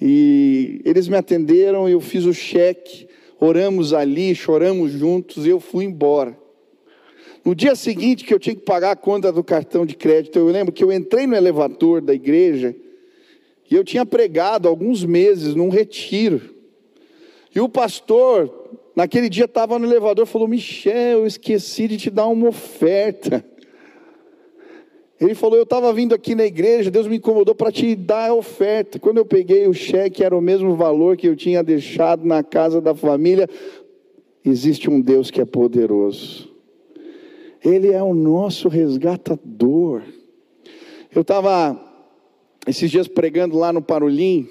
E 0.00 0.80
eles 0.82 1.08
me 1.08 1.16
atenderam, 1.18 1.86
eu 1.86 2.00
fiz 2.00 2.24
o 2.24 2.32
cheque, 2.32 3.06
oramos 3.38 3.92
ali, 3.92 4.34
choramos 4.34 4.92
juntos, 4.92 5.46
eu 5.46 5.60
fui 5.60 5.84
embora. 5.84 6.42
No 7.44 7.54
dia 7.54 7.74
seguinte 7.74 8.24
que 8.24 8.32
eu 8.32 8.38
tinha 8.38 8.54
que 8.54 8.62
pagar 8.62 8.92
a 8.92 8.96
conta 8.96 9.30
do 9.30 9.44
cartão 9.44 9.84
de 9.84 9.94
crédito, 9.94 10.38
eu 10.38 10.46
lembro 10.46 10.72
que 10.72 10.82
eu 10.82 10.92
entrei 10.92 11.26
no 11.26 11.36
elevador 11.36 12.00
da 12.00 12.14
igreja 12.14 12.74
e 13.70 13.74
eu 13.74 13.84
tinha 13.84 14.06
pregado 14.06 14.68
alguns 14.68 15.04
meses 15.04 15.54
num 15.54 15.68
retiro. 15.68 16.40
E 17.54 17.60
o 17.60 17.68
pastor 17.68 18.64
Naquele 18.94 19.28
dia 19.28 19.46
estava 19.46 19.78
no 19.78 19.86
elevador, 19.86 20.24
falou: 20.24 20.46
Michel, 20.46 21.20
eu 21.20 21.26
esqueci 21.26 21.88
de 21.88 21.96
te 21.96 22.10
dar 22.10 22.28
uma 22.28 22.48
oferta. 22.48 23.44
Ele 25.20 25.34
falou: 25.34 25.56
Eu 25.56 25.64
estava 25.64 25.92
vindo 25.92 26.14
aqui 26.14 26.34
na 26.34 26.44
igreja, 26.44 26.90
Deus 26.90 27.08
me 27.08 27.16
incomodou 27.16 27.54
para 27.54 27.72
te 27.72 27.96
dar 27.96 28.30
a 28.30 28.34
oferta. 28.34 28.98
Quando 29.00 29.18
eu 29.18 29.24
peguei 29.24 29.66
o 29.66 29.72
cheque, 29.72 30.22
era 30.22 30.36
o 30.36 30.40
mesmo 30.40 30.76
valor 30.76 31.16
que 31.16 31.26
eu 31.26 31.34
tinha 31.34 31.62
deixado 31.62 32.24
na 32.24 32.42
casa 32.42 32.80
da 32.80 32.94
família. 32.94 33.48
Existe 34.44 34.88
um 34.88 35.00
Deus 35.00 35.30
que 35.30 35.40
é 35.40 35.44
poderoso, 35.44 36.53
Ele 37.64 37.90
é 37.90 38.02
o 38.02 38.14
nosso 38.14 38.68
resgatador. 38.68 40.02
Eu 41.14 41.22
estava 41.22 41.80
esses 42.66 42.90
dias 42.90 43.08
pregando 43.08 43.56
lá 43.56 43.72
no 43.72 43.82
Parolim, 43.82 44.48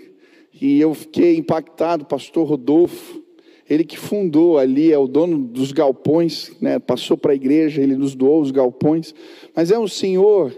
e 0.61 0.79
eu 0.79 0.93
fiquei 0.93 1.37
impactado, 1.37 2.05
pastor 2.05 2.47
Rodolfo 2.47 3.23
ele 3.69 3.83
que 3.83 3.97
fundou 3.97 4.57
ali, 4.57 4.91
é 4.91 4.97
o 4.97 5.07
dono 5.07 5.39
dos 5.39 5.71
galpões, 5.71 6.51
né? 6.61 6.79
passou 6.79 7.17
para 7.17 7.31
a 7.31 7.35
igreja, 7.35 7.81
ele 7.81 7.95
nos 7.95 8.13
doou 8.13 8.41
os 8.41 8.51
galpões, 8.51 9.15
mas 9.55 9.71
é 9.71 9.79
um 9.79 9.87
senhor 9.87 10.53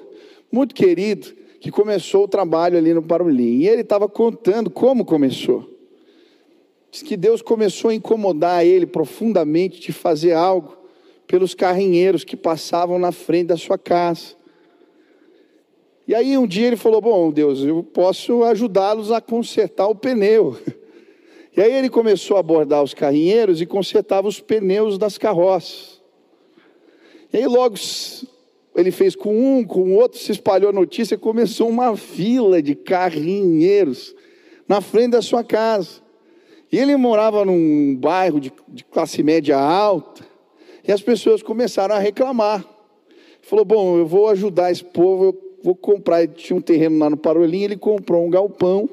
muito 0.52 0.74
querido 0.74 1.28
que 1.60 1.72
começou 1.72 2.24
o 2.24 2.28
trabalho 2.28 2.78
ali 2.78 2.94
no 2.94 3.02
Parolim. 3.02 3.60
E 3.60 3.68
ele 3.68 3.82
estava 3.82 4.10
contando 4.10 4.70
como 4.70 5.06
começou. 5.06 5.70
Diz 6.92 7.02
que 7.02 7.16
Deus 7.16 7.42
começou 7.42 7.90
a 7.90 7.96
incomodar 7.96 8.66
ele 8.66 8.86
profundamente 8.86 9.80
de 9.80 9.92
fazer 9.92 10.34
algo 10.34 10.76
pelos 11.28 11.54
carrinheiros 11.54 12.24
que 12.24 12.36
passavam 12.36 13.00
na 13.00 13.12
frente 13.12 13.48
da 13.48 13.58
sua 13.58 13.78
casa. 13.78 14.36
E 16.08 16.14
aí 16.14 16.38
um 16.38 16.48
dia 16.48 16.68
ele 16.68 16.78
falou: 16.78 17.02
Bom, 17.02 17.32
Deus, 17.32 17.64
eu 17.64 17.84
posso 17.84 18.44
ajudá-los 18.44 19.12
a 19.12 19.20
consertar 19.20 19.88
o 19.88 19.96
pneu. 19.96 20.58
E 21.58 21.62
aí 21.62 21.72
ele 21.72 21.90
começou 21.90 22.36
a 22.36 22.42
abordar 22.42 22.84
os 22.84 22.94
carrinheiros 22.94 23.62
e 23.62 23.66
consertava 23.66 24.28
os 24.28 24.42
pneus 24.42 24.98
das 24.98 25.18
carroças. 25.18 26.02
E 27.32 27.38
aí 27.38 27.48
logo 27.48 27.78
ele 28.76 28.92
fez 28.92 29.16
com 29.16 29.60
um, 29.60 29.64
com 29.64 29.80
o 29.84 29.94
outro, 29.94 30.20
se 30.20 30.34
espalhou 30.34 30.70
a 30.70 30.74
notícia, 30.74 31.18
começou 31.18 31.70
uma 31.70 31.96
fila 31.96 32.62
de 32.62 32.76
carrinheiros 32.76 34.14
na 34.68 34.82
frente 34.82 35.12
da 35.12 35.22
sua 35.22 35.46
casa. 35.46 36.02
E 36.70 36.78
ele 36.78 36.98
morava 36.98 37.46
num 37.46 37.96
bairro 37.96 38.40
de, 38.40 38.52
de 38.68 38.84
classe 38.84 39.24
média 39.24 39.58
alta, 39.58 40.26
e 40.88 40.92
as 40.92 41.02
pessoas 41.02 41.42
começaram 41.42 41.96
a 41.96 42.00
reclamar. 42.00 42.66
Falou: 43.42 43.66
Bom, 43.66 43.98
eu 43.98 44.06
vou 44.06 44.28
ajudar 44.30 44.72
esse 44.72 44.84
povo, 44.84 45.26
eu 45.26 45.42
vou 45.64 45.76
comprar. 45.76 46.24
Ele 46.24 46.34
tinha 46.34 46.58
um 46.58 46.62
terreno 46.62 47.00
lá 47.00 47.10
no 47.10 47.18
Parolim, 47.18 47.64
ele 47.64 47.78
comprou 47.78 48.26
um 48.26 48.30
galpão, 48.30 48.90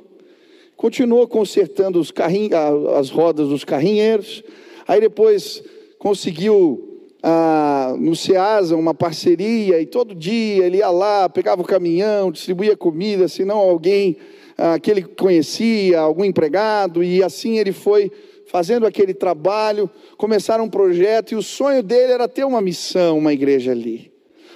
continuou 0.77 1.27
consertando 1.29 2.01
os 2.01 2.11
carrinhos, 2.11 2.53
as 2.97 3.11
rodas 3.11 3.49
dos 3.49 3.65
carrinheiros, 3.65 4.43
aí 4.87 5.01
depois 5.01 5.63
conseguiu 5.99 6.93
ah, 7.23 7.95
no 7.99 8.17
SEASA 8.17 8.75
uma 8.77 8.93
parceria 8.93 9.81
e 9.81 9.87
todo 9.87 10.15
dia 10.15 10.67
ele 10.67 10.79
ia 10.79 10.91
lá, 10.91 11.29
pegava 11.29 11.63
o 11.63 11.65
caminhão, 11.65 12.33
distribuía 12.33 12.77
comida, 12.77 13.29
se 13.29 13.45
não 13.45 13.59
alguém 13.59 14.17
ah, 14.59 14.79
que 14.79 14.91
ele 14.91 15.03
conhecia, 15.03 16.01
algum 16.01 16.25
empregado, 16.25 17.05
e 17.05 17.23
assim 17.23 17.59
ele 17.59 17.73
foi 17.73 18.11
fazendo 18.53 18.87
aquele 18.87 19.15
trabalho, 19.15 19.89
começaram 20.19 20.65
um 20.65 20.69
projeto 20.69 21.33
e 21.33 21.35
o 21.35 21.43
sonho 21.43 21.83
dele 21.83 22.13
era 22.13 22.29
ter 22.29 22.45
uma 22.45 22.61
missão, 22.61 23.17
uma 23.17 23.33
igreja 23.33 23.73
ali. 23.73 24.13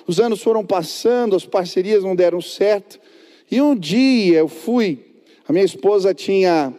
Os 0.07 0.21
anos 0.21 0.43
foram 0.43 0.63
passando, 0.67 1.35
as 1.35 1.47
parcerias 1.47 2.05
não 2.05 2.15
deram 2.15 2.43
certo, 2.43 3.01
e 3.51 3.59
um 3.59 3.75
dia 3.75 4.41
eu 4.41 4.49
fui, 4.49 4.99
a 5.49 5.53
minha 5.53 5.65
esposa 5.65 6.13
tinha 6.13 6.75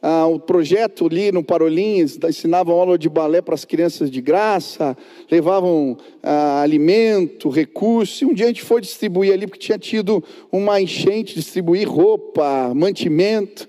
ah, 0.00 0.28
o 0.28 0.38
projeto 0.38 1.06
ali 1.06 1.32
no 1.32 1.42
Parolins, 1.42 2.20
ensinavam 2.22 2.78
aula 2.78 2.96
de 2.96 3.08
balé 3.08 3.42
para 3.42 3.56
as 3.56 3.64
crianças 3.64 4.08
de 4.08 4.20
graça, 4.20 4.96
levavam 5.28 5.98
ah, 6.22 6.62
alimento, 6.62 7.48
recurso, 7.48 8.22
e 8.22 8.26
um 8.28 8.32
dia 8.32 8.44
a 8.44 8.48
gente 8.48 8.62
foi 8.62 8.80
distribuir 8.80 9.32
ali, 9.32 9.48
porque 9.48 9.58
tinha 9.58 9.78
tido 9.78 10.22
uma 10.52 10.80
enchente, 10.80 11.34
distribuir 11.34 11.90
roupa, 11.90 12.72
mantimento, 12.76 13.66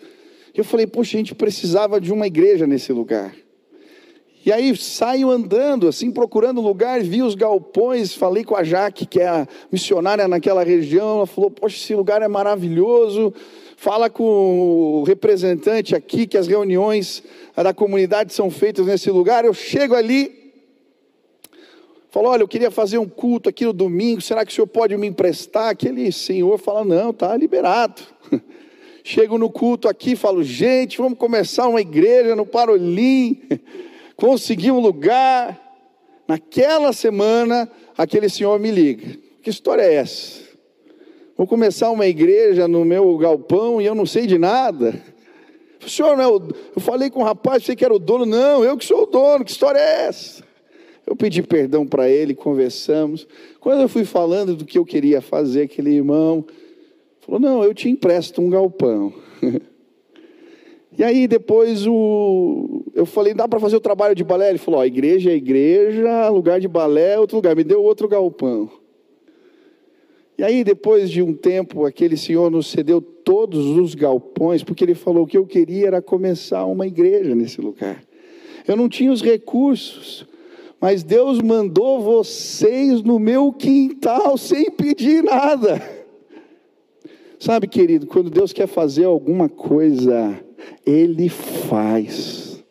eu 0.61 0.65
falei, 0.65 0.87
poxa, 0.87 1.17
a 1.17 1.19
gente 1.19 1.35
precisava 1.35 1.99
de 1.99 2.11
uma 2.11 2.27
igreja 2.27 2.65
nesse 2.65 2.91
lugar. 2.93 3.35
E 4.45 4.51
aí 4.51 4.77
saio 4.77 5.31
andando, 5.31 5.87
assim, 5.87 6.11
procurando 6.11 6.61
lugar, 6.61 7.01
vi 7.01 7.23
os 7.23 7.33
galpões, 7.33 8.13
falei 8.13 8.43
com 8.43 8.55
a 8.55 8.63
Jaque, 8.63 9.05
que 9.05 9.19
é 9.19 9.27
a 9.27 9.47
missionária 9.71 10.27
naquela 10.27 10.63
região, 10.63 11.17
ela 11.17 11.25
falou, 11.25 11.49
poxa, 11.49 11.75
esse 11.75 11.95
lugar 11.95 12.21
é 12.21 12.27
maravilhoso, 12.27 13.33
fala 13.75 14.09
com 14.09 14.99
o 15.01 15.03
representante 15.03 15.95
aqui 15.95 16.27
que 16.27 16.37
as 16.37 16.47
reuniões 16.47 17.23
da 17.55 17.73
comunidade 17.73 18.33
são 18.33 18.51
feitas 18.51 18.85
nesse 18.85 19.09
lugar. 19.09 19.45
Eu 19.45 19.53
chego 19.53 19.95
ali, 19.95 20.53
falo: 22.11 22.29
Olha, 22.29 22.43
eu 22.43 22.47
queria 22.47 22.71
fazer 22.71 22.97
um 22.97 23.07
culto 23.07 23.49
aqui 23.49 23.65
no 23.65 23.73
domingo, 23.73 24.21
será 24.21 24.45
que 24.45 24.51
o 24.51 24.55
senhor 24.55 24.67
pode 24.67 24.95
me 24.95 25.07
emprestar? 25.07 25.69
Aquele 25.69 26.11
senhor 26.11 26.57
fala: 26.57 26.85
Não, 26.85 27.09
está 27.09 27.35
liberado. 27.35 28.01
Chego 29.07 29.37
no 29.37 29.51
culto 29.51 29.87
aqui, 29.87 30.15
falo: 30.15 30.43
Gente, 30.43 30.97
vamos 30.97 31.19
começar 31.19 31.67
uma 31.67 31.79
igreja 31.79 32.35
no 32.35 32.43
Parolim. 32.43 33.39
Consegui 34.17 34.71
um 34.71 34.79
lugar. 34.79 35.61
Naquela 36.27 36.91
semana, 36.91 37.69
aquele 37.95 38.27
senhor 38.27 38.59
me 38.59 38.71
liga: 38.71 39.15
Que 39.43 39.51
história 39.51 39.83
é 39.83 39.93
essa? 39.93 40.41
Vou 41.37 41.45
começar 41.45 41.91
uma 41.91 42.07
igreja 42.07 42.67
no 42.67 42.83
meu 42.83 43.15
galpão 43.19 43.79
e 43.79 43.85
eu 43.85 43.93
não 43.93 44.07
sei 44.07 44.25
de 44.25 44.39
nada. 44.39 44.99
O 45.85 45.87
senhor 45.87 46.17
não 46.17 46.23
é 46.23 46.27
o... 46.27 46.41
Eu 46.75 46.81
falei 46.81 47.11
com 47.11 47.19
o 47.19 47.23
rapaz, 47.23 47.63
sei 47.63 47.75
que 47.75 47.85
era 47.85 47.93
o 47.93 47.99
dono. 47.99 48.25
Não, 48.25 48.63
eu 48.63 48.75
que 48.75 48.85
sou 48.85 49.03
o 49.03 49.05
dono, 49.05 49.45
que 49.45 49.51
história 49.51 49.77
é 49.77 50.07
essa? 50.07 50.43
Eu 51.05 51.15
pedi 51.15 51.43
perdão 51.43 51.85
para 51.85 52.09
ele, 52.09 52.33
conversamos. 52.33 53.27
Quando 53.59 53.81
eu 53.81 53.87
fui 53.87 54.03
falando 54.03 54.55
do 54.55 54.65
que 54.65 54.79
eu 54.79 54.85
queria 54.85 55.21
fazer, 55.21 55.61
aquele 55.65 55.93
irmão 55.93 56.43
falou: 57.25 57.39
Não, 57.39 57.63
eu 57.63 57.73
te 57.73 57.89
empresto 57.89 58.41
um 58.41 58.49
galpão. 58.49 59.13
E 60.97 61.03
aí 61.03 61.27
depois 61.27 61.85
o... 61.85 62.83
eu 62.93 63.05
falei, 63.05 63.33
dá 63.33 63.47
para 63.47 63.59
fazer 63.59 63.75
o 63.75 63.81
trabalho 63.81 64.15
de 64.15 64.23
balé? 64.23 64.49
Ele 64.49 64.57
falou, 64.57 64.79
ó, 64.79 64.85
igreja 64.85 65.29
é 65.29 65.35
igreja, 65.35 66.29
lugar 66.29 66.59
de 66.59 66.69
balé 66.69 67.15
é 67.15 67.19
outro 67.19 67.35
lugar. 67.35 67.53
Me 67.53 67.65
deu 67.65 67.83
outro 67.83 68.07
galpão. 68.07 68.69
E 70.37 70.43
aí, 70.43 70.65
depois 70.65 71.09
de 71.09 71.21
um 71.21 71.33
tempo, 71.33 71.85
aquele 71.85 72.17
senhor 72.17 72.51
nos 72.51 72.67
cedeu 72.67 73.01
todos 73.01 73.65
os 73.77 73.95
galpões, 73.95 74.63
porque 74.63 74.83
ele 74.83 74.93
falou 74.93 75.25
que 75.25 75.37
eu 75.37 75.45
queria 75.45 75.87
era 75.87 76.01
começar 76.01 76.65
uma 76.65 76.85
igreja 76.85 77.33
nesse 77.33 77.61
lugar. 77.61 78.03
Eu 78.67 78.75
não 78.75 78.89
tinha 78.89 79.13
os 79.13 79.21
recursos, 79.21 80.27
mas 80.79 81.03
Deus 81.03 81.39
mandou 81.41 82.01
vocês 82.01 83.01
no 83.01 83.17
meu 83.17 83.53
quintal 83.53 84.37
sem 84.37 84.69
pedir 84.69 85.23
nada. 85.23 85.81
Sabe, 87.45 87.67
querido, 87.67 88.07
quando 88.07 88.31
Deus 88.31 88.51
quer 88.51 88.65
fazer 88.65 89.03
alguma 89.03 89.47
coisa, 89.47 90.35
Ele 90.83 91.29
faz. 91.29 92.65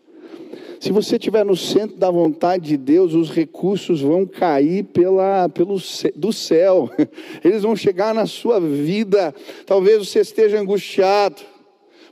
Se 0.81 0.91
você 0.91 1.15
estiver 1.15 1.45
no 1.45 1.55
centro 1.55 1.97
da 1.97 2.11
vontade 2.11 2.71
de 2.71 2.77
Deus, 2.77 3.15
os 3.15 3.31
recursos 3.31 4.01
vão 4.01 4.27
cair 4.27 4.83
pela, 4.83 5.49
pelo, 5.49 5.77
do 6.17 6.33
céu, 6.33 6.91
eles 7.45 7.63
vão 7.63 7.77
chegar 7.77 8.13
na 8.13 8.27
sua 8.27 8.59
vida. 8.59 9.33
Talvez 9.65 10.09
você 10.09 10.19
esteja 10.19 10.59
angustiado, 10.61 11.41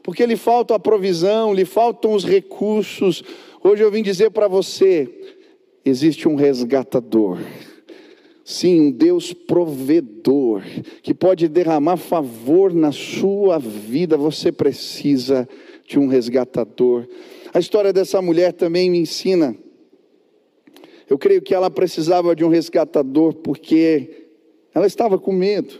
porque 0.00 0.24
lhe 0.24 0.36
falta 0.36 0.76
a 0.76 0.78
provisão, 0.78 1.52
lhe 1.52 1.64
faltam 1.64 2.12
os 2.12 2.24
recursos. 2.24 3.24
Hoje 3.60 3.82
eu 3.82 3.90
vim 3.90 4.04
dizer 4.04 4.30
para 4.30 4.46
você: 4.46 5.08
existe 5.84 6.28
um 6.28 6.36
resgatador. 6.36 7.38
Sim, 8.44 8.80
um 8.80 8.90
Deus 8.90 9.32
provedor, 9.32 10.62
que 11.02 11.14
pode 11.14 11.46
derramar 11.46 11.96
favor 11.96 12.74
na 12.74 12.90
sua 12.90 13.58
vida. 13.58 14.16
Você 14.16 14.50
precisa 14.50 15.48
de 15.86 15.98
um 15.98 16.08
resgatador. 16.08 17.06
A 17.54 17.58
história 17.58 17.92
dessa 17.92 18.20
mulher 18.20 18.52
também 18.52 18.90
me 18.90 18.98
ensina. 18.98 19.56
Eu 21.08 21.18
creio 21.18 21.42
que 21.42 21.54
ela 21.54 21.70
precisava 21.70 22.34
de 22.34 22.44
um 22.44 22.48
resgatador 22.48 23.34
porque 23.34 24.26
ela 24.74 24.86
estava 24.86 25.18
com 25.18 25.32
medo. 25.32 25.78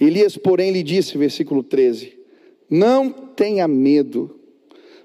Elias, 0.00 0.36
porém, 0.36 0.70
lhe 0.70 0.82
disse, 0.82 1.18
versículo 1.18 1.62
13: 1.62 2.18
Não 2.70 3.10
tenha 3.10 3.66
medo, 3.66 4.38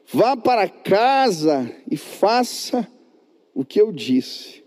vá 0.06 0.38
para 0.38 0.70
casa 0.70 1.70
e 1.90 1.98
faça 1.98 2.88
o 3.54 3.66
que 3.66 3.82
eu 3.82 3.92
disse. 3.92 4.61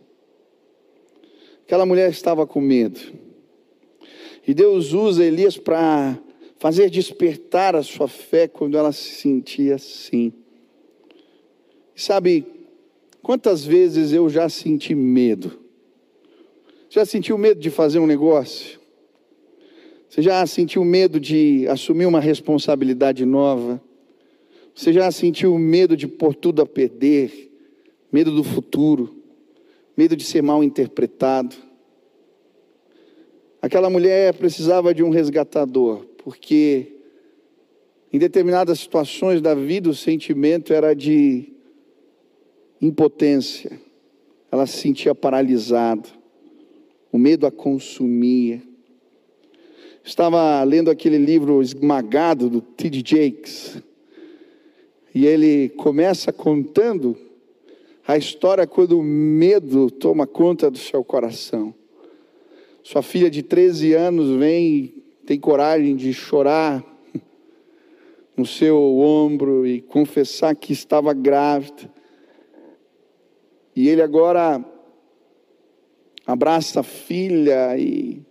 Aquela 1.65 1.87
mulher 1.87 2.11
estava 2.11 2.47
com 2.47 2.61
medo. 2.61 3.01
E 4.47 4.53
Deus 4.53 4.93
usa 4.93 5.25
Elias 5.25 5.57
para 5.57 6.19
fazer 6.59 6.91
despertar 6.91 7.75
a 7.75 7.83
sua 7.83 8.07
fé 8.07 8.47
quando 8.47 8.77
ela 8.77 8.93
se 8.93 9.15
sentia 9.15 9.77
assim. 9.77 10.33
Sabe, 11.97 12.47
quantas 13.23 13.65
vezes 13.65 14.13
eu 14.13 14.29
já 14.29 14.49
senti 14.49 14.95
medo? 14.95 15.59
Já 16.91 17.07
sentiu 17.07 17.39
medo 17.39 17.61
de 17.61 17.71
fazer 17.71 17.99
um 17.99 18.07
negócio? 18.07 18.79
Você 20.09 20.21
já 20.21 20.47
sentiu 20.47 20.85
medo 20.85 21.19
de 21.19 21.67
assumir 21.69 22.05
uma 22.07 22.21
responsabilidade 22.21 23.25
nova? 23.25 23.83
Você 24.75 24.93
já 24.93 25.11
sentiu 25.11 25.59
medo 25.59 25.97
de 25.97 26.07
pôr 26.07 26.35
tudo 26.35 26.61
a 26.61 26.67
perder? 26.67 27.51
Medo 28.13 28.31
do 28.31 28.45
futuro? 28.45 29.24
Medo 29.97 30.17
de 30.17 30.25
ser 30.25 30.43
mal 30.43 30.65
interpretado? 30.65 31.55
Aquela 33.63 33.89
mulher 33.89 34.35
precisava 34.35 34.93
de 34.93 35.03
um 35.03 35.11
resgatador, 35.11 36.05
porque 36.23 36.99
em 38.13 38.19
determinadas 38.19 38.81
situações 38.81 39.41
da 39.41 39.55
vida 39.55 39.89
o 39.89 39.95
sentimento 39.95 40.73
era 40.73 40.95
de 40.95 41.53
impotência, 42.81 43.81
ela 44.53 44.67
se 44.67 44.77
sentia 44.79 45.15
paralisada, 45.15 46.09
o 47.11 47.19
medo 47.19 47.47
a 47.47 47.51
consumia. 47.51 48.63
Estava 50.05 50.63
lendo 50.65 50.91
aquele 50.91 51.17
livro 51.17 51.63
Esmagado 51.63 52.51
do 52.51 52.61
T.D. 52.61 53.03
Jakes, 53.05 53.83
e 55.15 55.27
ele 55.27 55.71
começa 55.71 56.33
contando 56.33 57.17
a 58.07 58.19
história 58.19 58.67
quando 58.67 58.99
o 58.99 59.03
medo 59.03 59.91
toma 59.91 60.27
conta 60.27 60.71
do 60.71 60.79
seu 60.79 61.03
coração. 61.03 61.75
Sua 62.83 63.03
filha 63.03 63.31
de 63.31 63.43
13 63.43 63.95
anos 63.95 64.39
vem, 64.39 65.03
tem 65.25 65.41
coragem 65.41 65.97
de 65.97 66.13
chorar 66.13 66.85
no 68.37 68.45
seu 68.45 68.79
ombro 68.99 69.67
e 69.67 69.81
confessar 69.81 70.55
que 70.55 70.73
estava 70.73 71.15
grávida. 71.15 71.91
E 73.75 73.89
ele 73.89 74.03
agora 74.03 74.63
abraça 76.27 76.81
a 76.81 76.83
filha 76.83 77.77
e 77.79 78.23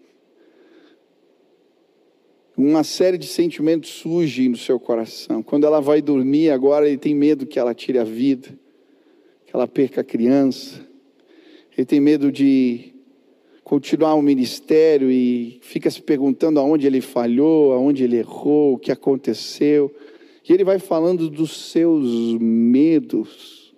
uma 2.56 2.84
série 2.84 3.18
de 3.18 3.26
sentimentos 3.26 3.90
surgem 3.90 4.50
no 4.50 4.58
seu 4.58 4.80
coração. 4.80 5.42
Quando 5.42 5.66
ela 5.66 5.82
vai 5.82 6.00
dormir, 6.00 6.52
agora 6.52 6.88
ele 6.88 7.00
tem 7.00 7.16
medo 7.16 7.48
que 7.48 7.58
ela 7.58 7.74
tire 7.74 7.98
a 7.98 8.04
vida, 8.04 8.58
que 9.54 9.56
ela 9.56 9.68
perca 9.68 10.02
a 10.02 10.04
criança. 10.04 10.84
Ele 11.78 11.86
tem 11.86 12.00
medo 12.00 12.32
de 12.32 12.92
continuar 13.64 14.16
o 14.16 14.22
ministério 14.22 15.12
e 15.12 15.60
fica 15.62 15.92
se 15.92 16.02
perguntando 16.02 16.60
aonde 16.60 16.88
ele 16.88 17.02
falhou, 17.02 17.72
aonde 17.72 18.04
ele 18.04 18.18
errou, 18.18 18.74
o 18.74 18.78
que 18.80 18.92
aconteceu. 18.92 19.94
E 20.50 20.52
ele 20.52 20.64
vai 20.64 20.80
falando 20.80 21.30
dos 21.30 21.70
seus 21.70 22.36
medos. 22.40 23.76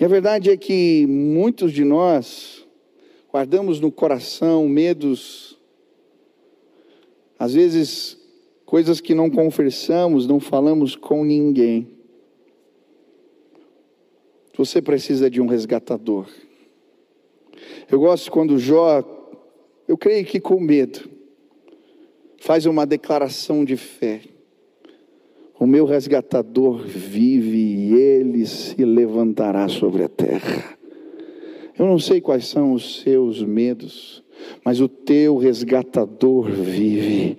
E 0.00 0.04
a 0.04 0.08
verdade 0.08 0.48
é 0.48 0.56
que 0.56 1.06
muitos 1.06 1.72
de 1.72 1.84
nós 1.84 2.66
guardamos 3.30 3.80
no 3.80 3.92
coração 3.92 4.66
medos 4.66 5.58
às 7.38 7.52
vezes, 7.52 8.18
coisas 8.64 9.00
que 9.00 9.14
não 9.14 9.30
conversamos, 9.30 10.26
não 10.26 10.40
falamos 10.40 10.96
com 10.96 11.22
ninguém. 11.22 11.99
Você 14.56 14.82
precisa 14.82 15.30
de 15.30 15.40
um 15.40 15.46
resgatador. 15.46 16.26
Eu 17.90 18.00
gosto 18.00 18.30
quando 18.30 18.58
Jó, 18.58 19.02
eu 19.88 19.96
creio 19.96 20.24
que 20.24 20.38
com 20.38 20.60
medo, 20.60 21.10
faz 22.38 22.66
uma 22.66 22.86
declaração 22.86 23.64
de 23.64 23.76
fé. 23.76 24.22
O 25.58 25.66
meu 25.66 25.84
resgatador 25.84 26.86
vive 26.86 27.58
e 27.58 27.94
ele 27.94 28.46
se 28.46 28.84
levantará 28.84 29.68
sobre 29.68 30.02
a 30.04 30.08
terra. 30.08 30.78
Eu 31.78 31.86
não 31.86 31.98
sei 31.98 32.20
quais 32.20 32.46
são 32.46 32.72
os 32.72 33.00
seus 33.00 33.42
medos, 33.42 34.22
mas 34.64 34.80
o 34.80 34.88
teu 34.88 35.36
resgatador 35.36 36.50
vive, 36.50 37.38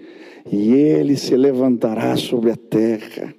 e 0.52 0.74
ele 0.74 1.16
se 1.16 1.36
levantará 1.36 2.16
sobre 2.16 2.52
a 2.52 2.56
terra. 2.56 3.36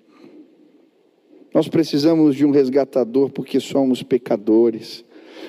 Nós 1.54 1.68
precisamos 1.68 2.34
de 2.34 2.46
um 2.46 2.50
resgatador 2.50 3.30
porque 3.30 3.60
somos 3.60 4.02
pecadores. 4.02 5.04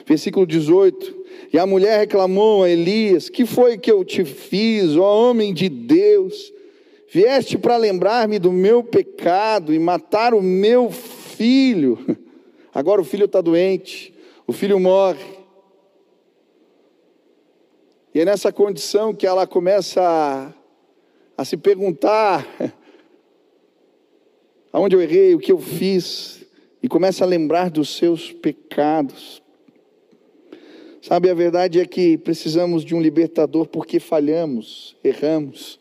Versículo 0.05 0.45
18: 0.45 1.15
E 1.53 1.57
a 1.57 1.65
mulher 1.65 1.99
reclamou 1.99 2.63
a 2.63 2.69
Elias: 2.69 3.29
Que 3.29 3.45
foi 3.45 3.77
que 3.77 3.91
eu 3.91 4.03
te 4.03 4.25
fiz, 4.25 4.95
ó 4.97 5.29
homem 5.29 5.53
de 5.53 5.69
Deus? 5.69 6.51
Vieste 7.09 7.57
para 7.57 7.77
lembrar-me 7.77 8.39
do 8.39 8.51
meu 8.51 8.83
pecado 8.83 9.73
e 9.73 9.79
matar 9.79 10.33
o 10.33 10.41
meu 10.41 10.89
filho. 10.91 11.99
Agora 12.73 12.99
o 12.99 13.05
filho 13.05 13.25
está 13.25 13.39
doente, 13.39 14.13
o 14.47 14.51
filho 14.51 14.79
morre. 14.79 15.23
E 18.15 18.19
é 18.19 18.25
nessa 18.25 18.51
condição 18.51 19.13
que 19.13 19.25
ela 19.25 19.45
começa 19.45 20.01
a, 20.01 20.51
a 21.41 21.45
se 21.45 21.55
perguntar: 21.55 22.47
aonde 24.73 24.95
eu 24.95 25.01
errei, 25.01 25.33
o 25.33 25.39
que 25.39 25.51
eu 25.51 25.59
fiz, 25.59 26.45
e 26.81 26.89
começa 26.89 27.23
a 27.23 27.27
lembrar 27.27 27.69
dos 27.69 27.95
seus 27.95 28.33
pecados. 28.33 29.41
Sabe, 31.01 31.29
a 31.29 31.33
verdade 31.33 31.79
é 31.79 31.86
que 31.86 32.17
precisamos 32.17 32.83
de 32.83 32.93
um 32.93 33.01
libertador 33.01 33.67
porque 33.67 33.99
falhamos, 33.99 34.97
erramos, 35.03 35.79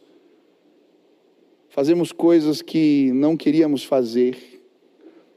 fazemos 1.71 2.13
coisas 2.13 2.61
que 2.63 3.11
não 3.13 3.37
queríamos 3.37 3.83
fazer, 3.83 4.63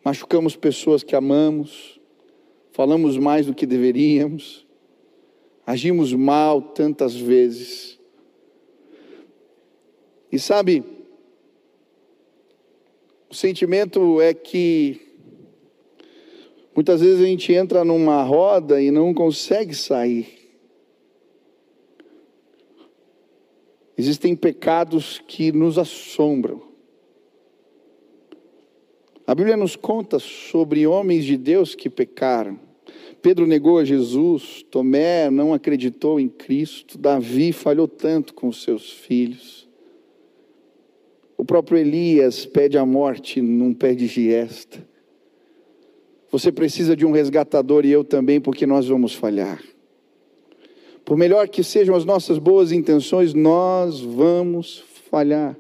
machucamos 0.04 0.56
pessoas 0.56 1.02
que 1.02 1.16
amamos, 1.16 2.00
falamos 2.72 3.18
mais 3.18 3.46
do 3.46 3.56
que 3.56 3.66
deveríamos 3.66 4.66
agimos 5.66 6.14
mal 6.14 6.62
tantas 6.62 7.16
vezes. 7.16 8.00
E 10.32 10.38
sabe, 10.38 10.84
o 13.36 13.38
sentimento 13.38 14.22
é 14.22 14.34
que 14.34 15.02
muitas 16.74 17.02
vezes 17.02 17.22
a 17.22 17.26
gente 17.26 17.52
entra 17.52 17.84
numa 17.84 18.24
roda 18.24 18.82
e 18.82 18.90
não 18.90 19.14
consegue 19.14 19.76
sair. 19.76 20.26
Existem 23.98 24.38
pecados 24.38 25.22
que 25.28 25.52
nos 25.52 25.78
assombram. 25.78 26.62
A 29.28 29.36
Bíblia 29.36 29.58
nos 29.58 29.76
conta 29.76 30.18
sobre 30.18 30.88
homens 30.88 31.26
de 31.26 31.36
Deus 31.36 31.76
que 31.76 31.90
pecaram. 31.90 32.58
Pedro 33.22 33.46
negou 33.46 33.80
a 33.80 33.84
Jesus, 33.84 34.64
Tomé 34.72 35.30
não 35.30 35.54
acreditou 35.54 36.22
em 36.22 36.30
Cristo, 36.30 36.98
Davi 36.98 37.52
falhou 37.52 37.88
tanto 37.88 38.34
com 38.34 38.50
seus 38.54 38.90
filhos. 38.90 39.65
O 41.38 41.44
próprio 41.44 41.78
Elias 41.78 42.46
pede 42.46 42.78
a 42.78 42.86
morte 42.86 43.42
num 43.42 43.74
pé 43.74 43.94
de 43.94 44.08
giesta. 44.08 44.86
Você 46.32 46.52
precisa 46.52 46.96
de 46.96 47.06
um 47.06 47.12
resgatador 47.12 47.86
e 47.86 47.92
eu 47.92 48.04
também, 48.04 48.42
porque 48.42 48.66
nós 48.66 48.88
vamos 48.88 49.14
falhar. 49.14 49.62
Por 51.04 51.18
melhor 51.18 51.48
que 51.48 51.64
sejam 51.64 51.96
as 51.96 52.04
nossas 52.04 52.40
boas 52.40 52.72
intenções, 52.72 53.34
nós 53.34 54.02
vamos 54.02 54.84
falhar. 55.10 55.56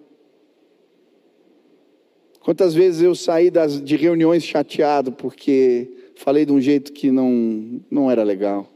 Quantas 2.40 2.74
vezes 2.74 3.02
eu 3.02 3.16
saí 3.16 3.50
das, 3.50 3.82
de 3.82 3.96
reuniões 3.96 4.44
chateado 4.44 5.12
porque 5.12 5.92
falei 6.16 6.46
de 6.46 6.52
um 6.52 6.62
jeito 6.62 6.94
que 6.94 7.12
não, 7.12 7.82
não 7.90 8.10
era 8.10 8.24
legal. 8.24 8.70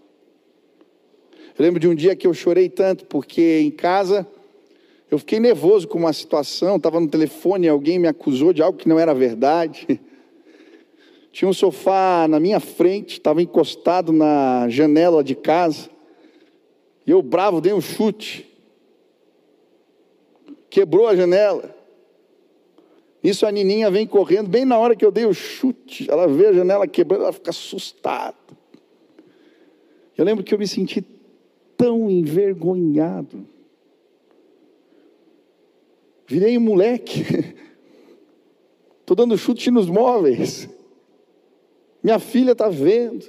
Eu 1.58 1.64
lembro 1.64 1.80
de 1.80 1.88
um 1.88 1.96
dia 1.96 2.16
que 2.16 2.26
eu 2.26 2.34
chorei 2.34 2.70
tanto, 2.70 3.06
porque 3.06 3.60
em 3.60 3.70
casa 3.70 4.28
eu 5.10 5.18
fiquei 5.18 5.40
nervoso 5.40 5.88
com 5.88 5.98
uma 5.98 6.14
situação, 6.14 6.76
estava 6.76 7.00
no 7.00 7.08
telefone 7.08 7.68
alguém 7.68 7.98
me 7.98 8.08
acusou 8.08 8.54
de 8.54 8.62
algo 8.62 8.78
que 8.78 8.88
não 8.88 9.00
era 9.00 9.14
verdade. 9.14 10.00
Tinha 11.32 11.50
um 11.50 11.54
sofá 11.54 12.28
na 12.28 12.40
minha 12.40 12.60
frente, 12.60 13.14
estava 13.14 13.42
encostado 13.42 14.12
na 14.12 14.68
janela 14.70 15.24
de 15.24 15.36
casa, 15.36 15.90
e 17.06 17.12
eu, 17.12 17.24
bravo, 17.24 17.60
dei 17.60 17.74
um 17.74 17.82
chute. 17.82 18.48
Quebrou 20.70 21.08
a 21.08 21.16
janela. 21.16 21.76
Isso 23.24 23.46
a 23.46 23.52
Nininha 23.52 23.90
vem 23.90 24.06
correndo, 24.06 24.48
bem 24.48 24.64
na 24.64 24.78
hora 24.78 24.96
que 24.96 25.04
eu 25.04 25.12
dei 25.12 25.26
o 25.26 25.34
chute, 25.34 26.10
ela 26.10 26.28
vê 26.28 26.48
a 26.48 26.54
janela 26.54 26.88
quebrando, 26.88 27.24
ela 27.24 27.34
fica 27.34 27.50
assustada. 27.50 28.38
Eu 30.16 30.24
lembro 30.24 30.44
que 30.44 30.54
eu 30.54 30.60
me 30.60 30.68
senti 30.68 31.04
tão 31.76 32.10
envergonhado. 32.10 33.48
Virei 36.30 36.56
um 36.60 36.62
moleque. 36.62 37.24
Estou 39.02 39.16
dando 39.16 39.36
chute 39.36 39.72
nos 39.72 39.90
móveis. 39.90 40.70
Minha 42.04 42.20
filha 42.20 42.52
está 42.52 42.70
vendo. 42.70 43.26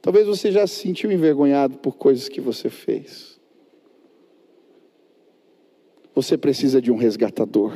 Talvez 0.00 0.28
você 0.28 0.52
já 0.52 0.64
se 0.64 0.76
sentiu 0.76 1.10
envergonhado 1.10 1.78
por 1.78 1.96
coisas 1.96 2.28
que 2.28 2.40
você 2.40 2.70
fez. 2.70 3.36
Você 6.14 6.38
precisa 6.38 6.80
de 6.80 6.92
um 6.92 6.96
resgatador. 6.96 7.72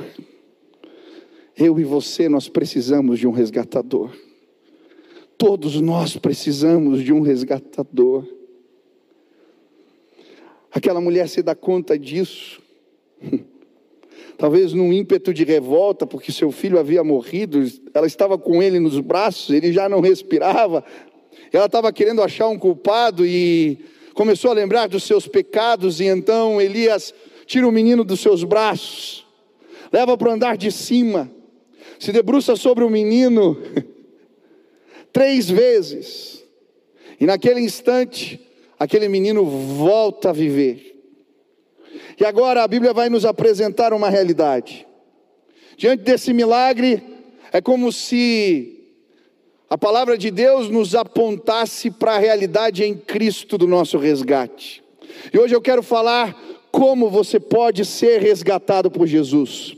Eu 1.56 1.80
e 1.80 1.84
você, 1.84 2.28
nós 2.28 2.48
precisamos 2.48 3.18
de 3.18 3.26
um 3.26 3.32
resgatador. 3.32 4.16
Todos 5.36 5.80
nós 5.80 6.16
precisamos 6.16 7.02
de 7.02 7.12
um 7.12 7.22
resgatador. 7.22 8.24
Aquela 10.70 11.00
mulher 11.00 11.28
se 11.28 11.42
dá 11.42 11.56
conta 11.56 11.98
disso. 11.98 12.64
Talvez 14.38 14.74
num 14.74 14.92
ímpeto 14.92 15.32
de 15.32 15.44
revolta, 15.44 16.06
porque 16.06 16.30
seu 16.30 16.52
filho 16.52 16.78
havia 16.78 17.02
morrido, 17.02 17.64
ela 17.94 18.06
estava 18.06 18.36
com 18.36 18.62
ele 18.62 18.78
nos 18.78 19.00
braços, 19.00 19.54
ele 19.54 19.72
já 19.72 19.88
não 19.88 20.00
respirava. 20.00 20.84
Ela 21.52 21.66
estava 21.66 21.92
querendo 21.92 22.22
achar 22.22 22.48
um 22.48 22.58
culpado 22.58 23.24
e 23.24 23.78
começou 24.12 24.50
a 24.50 24.54
lembrar 24.54 24.88
dos 24.88 25.04
seus 25.04 25.26
pecados, 25.26 26.00
e 26.00 26.04
então 26.04 26.60
Elias 26.60 27.14
tira 27.46 27.66
o 27.66 27.72
menino 27.72 28.04
dos 28.04 28.20
seus 28.20 28.44
braços, 28.44 29.26
leva 29.92 30.16
para 30.16 30.30
o 30.30 30.32
andar 30.32 30.56
de 30.56 30.72
cima, 30.72 31.30
se 31.98 32.12
debruça 32.12 32.56
sobre 32.56 32.82
o 32.82 32.90
menino 32.90 33.56
três 35.12 35.48
vezes, 35.48 36.44
e 37.20 37.26
naquele 37.26 37.60
instante, 37.60 38.40
aquele 38.78 39.08
menino 39.08 39.44
volta 39.44 40.30
a 40.30 40.32
viver. 40.32 40.95
E 42.18 42.24
agora 42.24 42.62
a 42.62 42.68
Bíblia 42.68 42.92
vai 42.92 43.08
nos 43.08 43.24
apresentar 43.24 43.92
uma 43.92 44.08
realidade. 44.08 44.86
Diante 45.76 46.02
desse 46.02 46.32
milagre, 46.32 47.02
é 47.52 47.60
como 47.60 47.92
se 47.92 48.76
a 49.68 49.76
palavra 49.76 50.16
de 50.16 50.30
Deus 50.30 50.70
nos 50.70 50.94
apontasse 50.94 51.90
para 51.90 52.14
a 52.14 52.18
realidade 52.18 52.84
em 52.84 52.96
Cristo 52.96 53.58
do 53.58 53.66
nosso 53.66 53.98
resgate. 53.98 54.82
E 55.32 55.38
hoje 55.38 55.54
eu 55.54 55.60
quero 55.60 55.82
falar 55.82 56.40
como 56.70 57.10
você 57.10 57.38
pode 57.40 57.84
ser 57.84 58.20
resgatado 58.20 58.90
por 58.90 59.06
Jesus. 59.06 59.76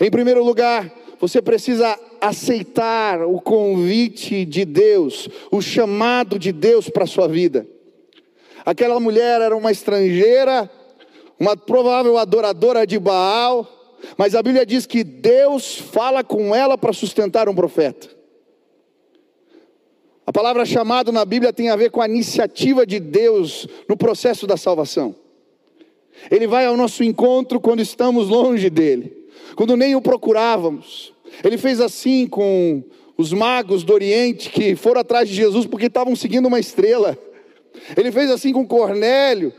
Em 0.00 0.10
primeiro 0.10 0.44
lugar, 0.44 0.92
você 1.20 1.40
precisa 1.40 1.98
aceitar 2.20 3.22
o 3.22 3.40
convite 3.40 4.44
de 4.44 4.64
Deus, 4.64 5.28
o 5.50 5.60
chamado 5.60 6.38
de 6.38 6.52
Deus 6.52 6.88
para 6.88 7.04
a 7.04 7.06
sua 7.06 7.26
vida. 7.26 7.66
Aquela 8.64 9.00
mulher 9.00 9.40
era 9.40 9.56
uma 9.56 9.70
estrangeira, 9.72 10.70
uma 11.38 11.56
provável 11.56 12.18
adoradora 12.18 12.86
de 12.86 12.98
Baal, 12.98 13.66
mas 14.16 14.34
a 14.34 14.42
Bíblia 14.42 14.66
diz 14.66 14.86
que 14.86 15.04
Deus 15.04 15.76
fala 15.76 16.24
com 16.24 16.54
ela 16.54 16.76
para 16.76 16.92
sustentar 16.92 17.48
um 17.48 17.54
profeta. 17.54 18.08
A 20.26 20.32
palavra 20.32 20.66
chamado 20.66 21.10
na 21.10 21.24
Bíblia 21.24 21.52
tem 21.52 21.70
a 21.70 21.76
ver 21.76 21.90
com 21.90 22.02
a 22.02 22.08
iniciativa 22.08 22.84
de 22.84 23.00
Deus 23.00 23.66
no 23.88 23.96
processo 23.96 24.46
da 24.46 24.56
salvação. 24.56 25.14
Ele 26.30 26.46
vai 26.46 26.66
ao 26.66 26.76
nosso 26.76 27.02
encontro 27.02 27.60
quando 27.60 27.80
estamos 27.80 28.28
longe 28.28 28.68
dele, 28.68 29.26
quando 29.56 29.76
nem 29.76 29.96
o 29.96 30.02
procurávamos. 30.02 31.14
Ele 31.42 31.56
fez 31.56 31.80
assim 31.80 32.26
com 32.26 32.82
os 33.16 33.32
magos 33.32 33.84
do 33.84 33.92
Oriente 33.92 34.50
que 34.50 34.76
foram 34.76 35.00
atrás 35.00 35.28
de 35.28 35.34
Jesus 35.34 35.66
porque 35.66 35.86
estavam 35.86 36.14
seguindo 36.14 36.46
uma 36.46 36.60
estrela. 36.60 37.16
Ele 37.96 38.12
fez 38.12 38.30
assim 38.30 38.52
com 38.52 38.66
Cornélio, 38.66 39.52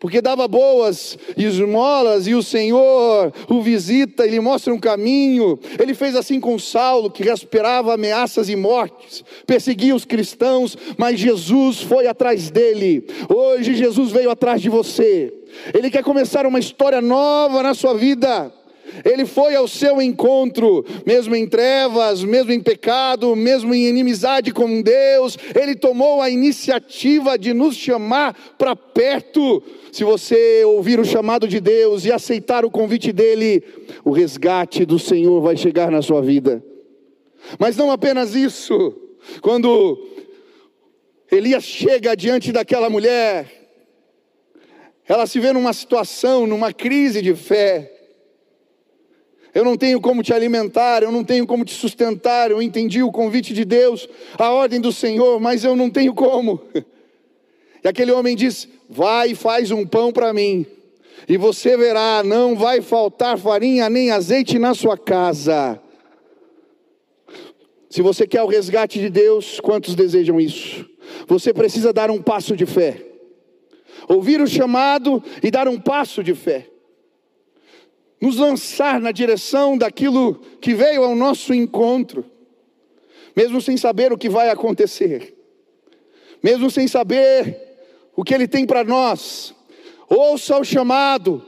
porque 0.00 0.20
dava 0.20 0.46
boas 0.48 1.18
esmolas 1.36 2.26
e 2.26 2.34
o 2.34 2.42
Senhor 2.42 3.32
o 3.48 3.62
visita 3.62 4.26
e 4.26 4.30
lhe 4.30 4.40
mostra 4.40 4.72
um 4.72 4.78
caminho. 4.78 5.58
Ele 5.78 5.94
fez 5.94 6.16
assim 6.16 6.40
com 6.40 6.58
Saulo, 6.58 7.10
que 7.10 7.28
esperava 7.28 7.94
ameaças 7.94 8.48
e 8.48 8.56
mortes, 8.56 9.24
perseguia 9.46 9.94
os 9.94 10.04
cristãos, 10.04 10.76
mas 10.96 11.18
Jesus 11.18 11.80
foi 11.82 12.06
atrás 12.06 12.50
dele. 12.50 13.06
Hoje 13.28 13.74
Jesus 13.74 14.10
veio 14.10 14.30
atrás 14.30 14.60
de 14.60 14.68
você. 14.68 15.32
Ele 15.72 15.90
quer 15.90 16.02
começar 16.02 16.46
uma 16.46 16.58
história 16.58 17.00
nova 17.00 17.62
na 17.62 17.74
sua 17.74 17.94
vida. 17.94 18.52
Ele 19.04 19.26
foi 19.26 19.54
ao 19.54 19.66
seu 19.66 20.00
encontro, 20.00 20.84
mesmo 21.04 21.34
em 21.34 21.46
trevas, 21.46 22.22
mesmo 22.22 22.52
em 22.52 22.60
pecado, 22.60 23.34
mesmo 23.34 23.74
em 23.74 23.86
inimizade 23.86 24.52
com 24.52 24.80
Deus, 24.82 25.36
ele 25.54 25.74
tomou 25.74 26.20
a 26.20 26.30
iniciativa 26.30 27.38
de 27.38 27.52
nos 27.52 27.76
chamar 27.76 28.34
para 28.58 28.76
perto. 28.76 29.62
Se 29.92 30.04
você 30.04 30.64
ouvir 30.64 31.00
o 31.00 31.04
chamado 31.04 31.48
de 31.48 31.60
Deus 31.60 32.04
e 32.04 32.12
aceitar 32.12 32.64
o 32.64 32.70
convite 32.70 33.12
dele, 33.12 33.62
o 34.04 34.10
resgate 34.10 34.84
do 34.84 34.98
Senhor 34.98 35.40
vai 35.40 35.56
chegar 35.56 35.90
na 35.90 36.02
sua 36.02 36.22
vida. 36.22 36.62
Mas 37.58 37.76
não 37.76 37.90
apenas 37.90 38.34
isso, 38.34 38.94
quando 39.40 39.98
Elias 41.30 41.64
chega 41.64 42.16
diante 42.16 42.52
daquela 42.52 42.90
mulher, 42.90 43.70
ela 45.08 45.26
se 45.26 45.38
vê 45.38 45.52
numa 45.52 45.72
situação, 45.72 46.46
numa 46.46 46.72
crise 46.72 47.22
de 47.22 47.34
fé, 47.34 47.95
eu 49.56 49.64
não 49.64 49.74
tenho 49.74 49.98
como 50.02 50.22
te 50.22 50.34
alimentar, 50.34 51.02
eu 51.02 51.10
não 51.10 51.24
tenho 51.24 51.46
como 51.46 51.64
te 51.64 51.72
sustentar. 51.72 52.50
Eu 52.50 52.60
entendi 52.60 53.02
o 53.02 53.10
convite 53.10 53.54
de 53.54 53.64
Deus, 53.64 54.06
a 54.36 54.50
ordem 54.50 54.78
do 54.78 54.92
Senhor, 54.92 55.40
mas 55.40 55.64
eu 55.64 55.74
não 55.74 55.88
tenho 55.88 56.12
como. 56.12 56.60
E 57.82 57.88
aquele 57.88 58.10
homem 58.10 58.34
diz: 58.34 58.68
Vai 58.88 59.30
e 59.30 59.34
faz 59.34 59.70
um 59.70 59.86
pão 59.86 60.12
para 60.12 60.32
mim, 60.32 60.66
e 61.28 61.36
você 61.36 61.76
verá, 61.76 62.22
não 62.24 62.56
vai 62.56 62.80
faltar 62.80 63.38
farinha 63.38 63.88
nem 63.88 64.10
azeite 64.10 64.58
na 64.58 64.74
sua 64.74 64.98
casa. 64.98 65.80
Se 67.88 68.02
você 68.02 68.26
quer 68.26 68.42
o 68.42 68.48
resgate 68.48 68.98
de 68.98 69.08
Deus, 69.08 69.60
quantos 69.60 69.94
desejam 69.94 70.40
isso? 70.40 70.84
Você 71.28 71.54
precisa 71.54 71.92
dar 71.92 72.10
um 72.10 72.20
passo 72.20 72.56
de 72.56 72.66
fé, 72.66 73.06
ouvir 74.08 74.40
o 74.40 74.48
chamado 74.48 75.22
e 75.42 75.50
dar 75.50 75.68
um 75.68 75.78
passo 75.78 76.24
de 76.24 76.34
fé 76.34 76.66
nos 78.20 78.36
lançar 78.36 79.00
na 79.00 79.12
direção 79.12 79.76
daquilo 79.76 80.36
que 80.60 80.74
veio 80.74 81.04
ao 81.04 81.14
nosso 81.14 81.52
encontro, 81.52 82.24
mesmo 83.34 83.60
sem 83.60 83.76
saber 83.76 84.12
o 84.12 84.18
que 84.18 84.28
vai 84.28 84.48
acontecer, 84.48 85.34
mesmo 86.42 86.70
sem 86.70 86.88
saber 86.88 87.60
o 88.14 88.24
que 88.24 88.34
Ele 88.34 88.48
tem 88.48 88.64
para 88.66 88.82
nós. 88.82 89.54
Ouça 90.08 90.58
o 90.58 90.64
chamado, 90.64 91.44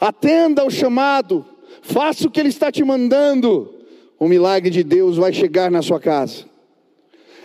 atenda 0.00 0.62
ao 0.62 0.70
chamado, 0.70 1.44
faça 1.82 2.28
o 2.28 2.30
que 2.30 2.38
Ele 2.38 2.50
está 2.50 2.70
te 2.70 2.84
mandando. 2.84 3.74
O 4.18 4.28
milagre 4.28 4.70
de 4.70 4.82
Deus 4.82 5.16
vai 5.16 5.32
chegar 5.32 5.70
na 5.70 5.80
sua 5.80 6.00
casa. 6.00 6.44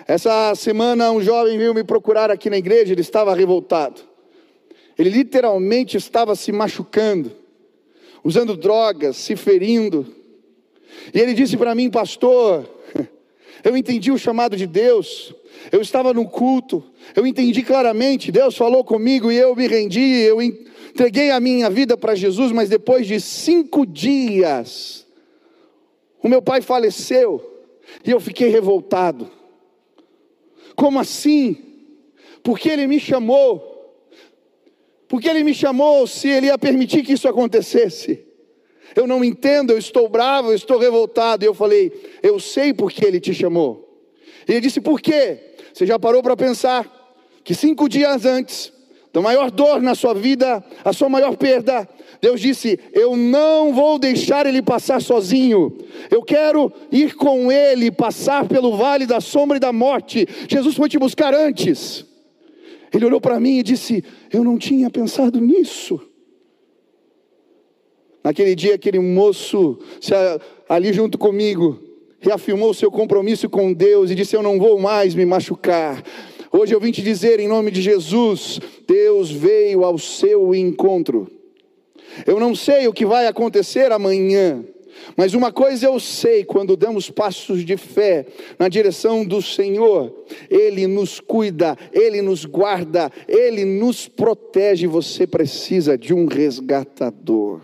Essa 0.08 0.54
semana 0.56 1.12
um 1.12 1.22
jovem 1.22 1.58
veio 1.58 1.74
me 1.74 1.84
procurar 1.84 2.30
aqui 2.30 2.50
na 2.50 2.58
igreja, 2.58 2.92
ele 2.92 3.02
estava 3.02 3.34
revoltado. 3.34 4.02
Ele 4.98 5.10
literalmente 5.10 5.98
estava 5.98 6.36
se 6.36 6.52
machucando 6.52 7.43
usando 8.24 8.56
drogas, 8.56 9.18
se 9.18 9.36
ferindo. 9.36 10.08
E 11.14 11.20
ele 11.20 11.34
disse 11.34 11.58
para 11.58 11.76
mim, 11.76 11.90
pastor, 11.90 12.70
eu 13.64 13.76
entendi 13.76 14.12
o 14.12 14.18
chamado 14.18 14.56
de 14.56 14.66
Deus, 14.66 15.34
eu 15.72 15.82
estava 15.82 16.14
no 16.14 16.28
culto, 16.28 16.84
eu 17.16 17.26
entendi 17.28 17.64
claramente, 17.64 18.32
Deus 18.32 18.56
falou 18.56 18.84
comigo 18.84 19.32
e 19.32 19.38
eu 19.38 19.56
me 19.56 19.68
rendi, 19.68 20.22
eu 20.22 20.42
entreguei 20.42 21.32
a 21.32 21.40
minha 21.40 21.70
vida 21.70 21.98
para 21.98 22.16
Jesus, 22.16 22.52
mas 22.52 22.70
depois 22.70 23.08
de 23.08 23.20
cinco 23.20 23.86
dias, 23.86 25.06
o 26.22 26.30
meu 26.30 26.42
pai 26.42 26.62
faleceu 26.62 27.64
e 28.06 28.12
eu 28.12 28.20
fiquei 28.20 28.50
revoltado. 28.50 29.30
Como 30.76 31.00
assim? 31.00 31.58
Porque 32.42 32.70
ele 32.70 32.88
me 32.88 33.00
chamou 33.00 33.73
porque 35.14 35.30
ele 35.30 35.44
me 35.44 35.54
chamou 35.54 36.08
se 36.08 36.28
ele 36.28 36.48
ia 36.48 36.58
permitir 36.58 37.04
que 37.04 37.14
isso 37.14 37.28
acontecesse. 37.28 38.26
Eu 38.96 39.06
não 39.06 39.24
entendo, 39.24 39.70
eu 39.70 39.78
estou 39.78 40.10
bravo, 40.10 40.50
eu 40.50 40.56
estou 40.56 40.80
revoltado. 40.80 41.46
E 41.46 41.48
eu 41.48 41.54
falei, 41.54 41.94
eu 42.24 42.40
sei 42.40 42.74
porque 42.74 43.06
ele 43.06 43.20
te 43.20 43.32
chamou. 43.32 44.04
E 44.48 44.54
ele 44.54 44.62
disse, 44.62 44.82
por 44.82 45.00
quê? 45.00 45.38
Você 45.72 45.86
já 45.86 46.00
parou 46.00 46.24
para 46.24 46.36
pensar 46.36 46.92
que 47.44 47.54
cinco 47.54 47.88
dias 47.88 48.26
antes 48.26 48.74
da 49.14 49.22
maior 49.22 49.52
dor 49.52 49.84
na 49.84 49.94
sua 49.94 50.16
vida, 50.16 50.64
a 50.84 50.92
sua 50.92 51.10
maior 51.10 51.38
perda, 51.38 51.88
Deus 52.20 52.42
disse: 52.42 52.80
Eu 52.92 53.16
não 53.16 53.72
vou 53.72 54.00
deixar 54.00 54.48
ele 54.48 54.64
passar 54.64 55.00
sozinho, 55.00 55.78
eu 56.10 56.24
quero 56.24 56.74
ir 56.92 57.14
com 57.14 57.52
ele, 57.52 57.92
passar 57.92 58.48
pelo 58.48 58.76
vale 58.76 59.06
da 59.06 59.22
sombra 59.22 59.58
e 59.58 59.60
da 59.60 59.72
morte. 59.72 60.28
Jesus 60.50 60.76
foi 60.76 60.90
te 60.90 60.98
buscar 60.98 61.36
antes. 61.36 62.04
Ele 62.94 63.06
olhou 63.06 63.20
para 63.20 63.40
mim 63.40 63.58
e 63.58 63.64
disse: 63.64 64.04
Eu 64.32 64.44
não 64.44 64.58
tinha 64.58 64.90
pensado 64.90 65.42
nisso. 65.42 66.00
Naquele 68.24 68.56
dia, 68.56 68.76
aquele 68.76 69.00
moço 69.00 69.80
ali 70.70 70.94
junto 70.94 71.18
comigo 71.18 71.80
reafirmou 72.20 72.74
seu 72.74 72.90
compromisso 72.90 73.50
com 73.50 73.74
Deus 73.74 74.12
e 74.12 74.16
disse: 74.16 74.36
Eu 74.36 74.44
não 74.44 74.60
vou 74.60 74.80
mais 74.80 75.16
me 75.16 75.26
machucar. 75.26 76.04
Hoje 76.52 76.74
eu 76.74 76.80
vim 76.80 76.92
te 76.92 77.02
dizer, 77.02 77.40
em 77.40 77.48
nome 77.48 77.72
de 77.72 77.82
Jesus, 77.82 78.60
Deus 78.88 79.32
veio 79.32 79.84
ao 79.84 79.98
seu 79.98 80.54
encontro. 80.54 81.28
Eu 82.28 82.40
não 82.40 82.54
sei 82.54 82.88
o 82.88 82.94
que 82.94 83.08
vai 83.08 83.26
acontecer 83.26 83.92
amanhã, 83.92 84.64
mas 85.16 85.34
uma 85.34 85.52
coisa 85.52 85.86
eu 85.86 86.00
sei: 86.00 86.44
quando 86.44 86.76
damos 86.76 87.10
passos 87.10 87.66
de 87.66 87.78
fé 87.78 88.26
na 88.58 88.68
direção 88.68 89.26
do 89.26 89.42
Senhor, 89.42 90.14
Ele 90.50 90.88
nos 90.88 91.20
cuida, 91.20 91.78
Ele 91.92 92.22
nos 92.22 92.46
guarda, 92.46 93.12
Ele 93.28 93.66
nos 93.66 94.08
protege. 94.08 94.88
Você 94.88 95.28
precisa 95.28 95.98
de 95.98 96.14
um 96.14 96.26
resgatador. 96.26 97.62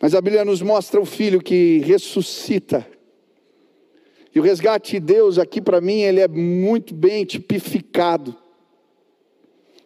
Mas 0.00 0.14
a 0.14 0.20
Bíblia 0.20 0.44
nos 0.44 0.62
mostra 0.62 1.00
o 1.00 1.06
filho 1.06 1.40
que 1.40 1.78
ressuscita. 1.84 2.86
E 4.34 4.38
o 4.38 4.42
resgate 4.42 4.92
de 4.92 5.00
Deus 5.00 5.38
aqui 5.38 5.60
para 5.60 5.80
mim, 5.80 6.00
ele 6.00 6.20
é 6.20 6.28
muito 6.28 6.94
bem 6.94 7.24
tipificado 7.24 8.36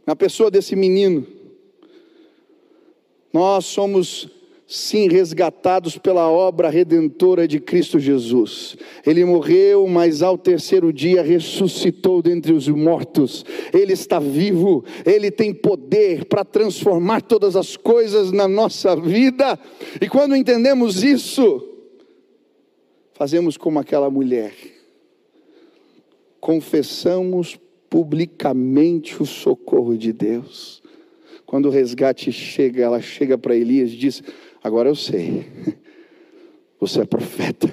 na 0.04 0.14
pessoa 0.14 0.50
desse 0.50 0.76
menino. 0.76 1.26
Nós 3.32 3.64
somos 3.64 4.28
sim 4.72 5.06
resgatados 5.06 5.98
pela 5.98 6.30
obra 6.30 6.70
redentora 6.70 7.46
de 7.46 7.60
Cristo 7.60 7.98
Jesus. 7.98 8.74
Ele 9.06 9.22
morreu, 9.22 9.86
mas 9.86 10.22
ao 10.22 10.38
terceiro 10.38 10.90
dia 10.90 11.22
ressuscitou 11.22 12.22
dentre 12.22 12.54
os 12.54 12.68
mortos. 12.68 13.44
Ele 13.70 13.92
está 13.92 14.18
vivo, 14.18 14.82
ele 15.04 15.30
tem 15.30 15.52
poder 15.52 16.24
para 16.24 16.42
transformar 16.42 17.20
todas 17.20 17.54
as 17.54 17.76
coisas 17.76 18.32
na 18.32 18.48
nossa 18.48 18.96
vida. 18.96 19.58
E 20.00 20.08
quando 20.08 20.34
entendemos 20.34 21.04
isso, 21.04 21.68
fazemos 23.12 23.58
como 23.58 23.78
aquela 23.78 24.08
mulher. 24.08 24.54
Confessamos 26.40 27.60
publicamente 27.90 29.22
o 29.22 29.26
socorro 29.26 29.98
de 29.98 30.14
Deus. 30.14 30.82
Quando 31.44 31.66
o 31.66 31.70
resgate 31.70 32.32
chega, 32.32 32.82
ela 32.82 33.02
chega 33.02 33.36
para 33.36 33.54
Elias 33.54 33.90
e 33.90 33.96
diz: 33.96 34.22
Agora 34.62 34.88
eu 34.88 34.94
sei. 34.94 35.46
Você 36.78 37.00
é 37.00 37.04
profeta. 37.04 37.72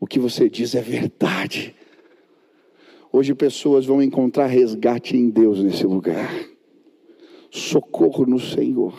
O 0.00 0.06
que 0.06 0.18
você 0.18 0.48
diz 0.48 0.74
é 0.74 0.80
verdade. 0.80 1.74
Hoje 3.12 3.34
pessoas 3.34 3.84
vão 3.84 4.02
encontrar 4.02 4.46
resgate 4.46 5.16
em 5.16 5.28
Deus 5.28 5.62
nesse 5.62 5.84
lugar. 5.84 6.32
Socorro 7.50 8.24
no 8.24 8.40
Senhor. 8.40 8.94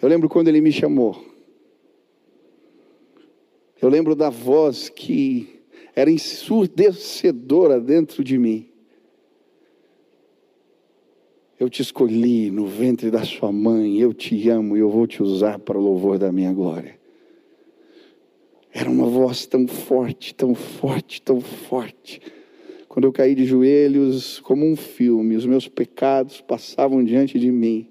Eu 0.00 0.08
lembro 0.08 0.28
quando 0.28 0.48
ele 0.48 0.60
me 0.60 0.72
chamou. 0.72 1.22
Eu 3.80 3.88
lembro 3.88 4.14
da 4.14 4.30
voz 4.30 4.88
que 4.88 5.60
era 5.94 6.10
ensurdecedora 6.10 7.80
dentro 7.80 8.24
de 8.24 8.38
mim. 8.38 8.69
Eu 11.60 11.68
te 11.68 11.82
escolhi 11.82 12.50
no 12.50 12.64
ventre 12.64 13.10
da 13.10 13.22
sua 13.22 13.52
mãe, 13.52 13.98
eu 13.98 14.14
te 14.14 14.48
amo 14.48 14.78
e 14.78 14.80
eu 14.80 14.88
vou 14.88 15.06
te 15.06 15.22
usar 15.22 15.58
para 15.58 15.78
o 15.78 15.82
louvor 15.82 16.18
da 16.18 16.32
minha 16.32 16.50
glória. 16.54 16.98
Era 18.72 18.88
uma 18.88 19.04
voz 19.04 19.44
tão 19.44 19.66
forte, 19.68 20.34
tão 20.34 20.54
forte, 20.54 21.20
tão 21.20 21.38
forte. 21.38 22.22
Quando 22.88 23.04
eu 23.04 23.12
caí 23.12 23.34
de 23.34 23.44
joelhos, 23.44 24.40
como 24.40 24.64
um 24.64 24.74
filme, 24.74 25.36
os 25.36 25.44
meus 25.44 25.68
pecados 25.68 26.40
passavam 26.40 27.04
diante 27.04 27.38
de 27.38 27.52
mim. 27.52 27.86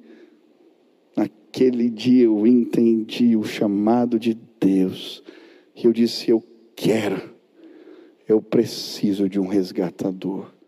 Naquele 1.16 1.92
dia 1.92 2.24
eu 2.24 2.48
entendi 2.48 3.38
o 3.38 3.44
chamado 3.44 4.18
de 4.18 4.36
Deus. 4.60 5.24
E 5.76 5.86
eu 5.86 5.94
disse: 5.94 6.32
Eu 6.32 6.44
quero, 6.76 7.22
eu 8.28 8.42
preciso 8.42 9.30
de 9.30 9.40
um 9.40 9.46
resgatador. 9.46 10.59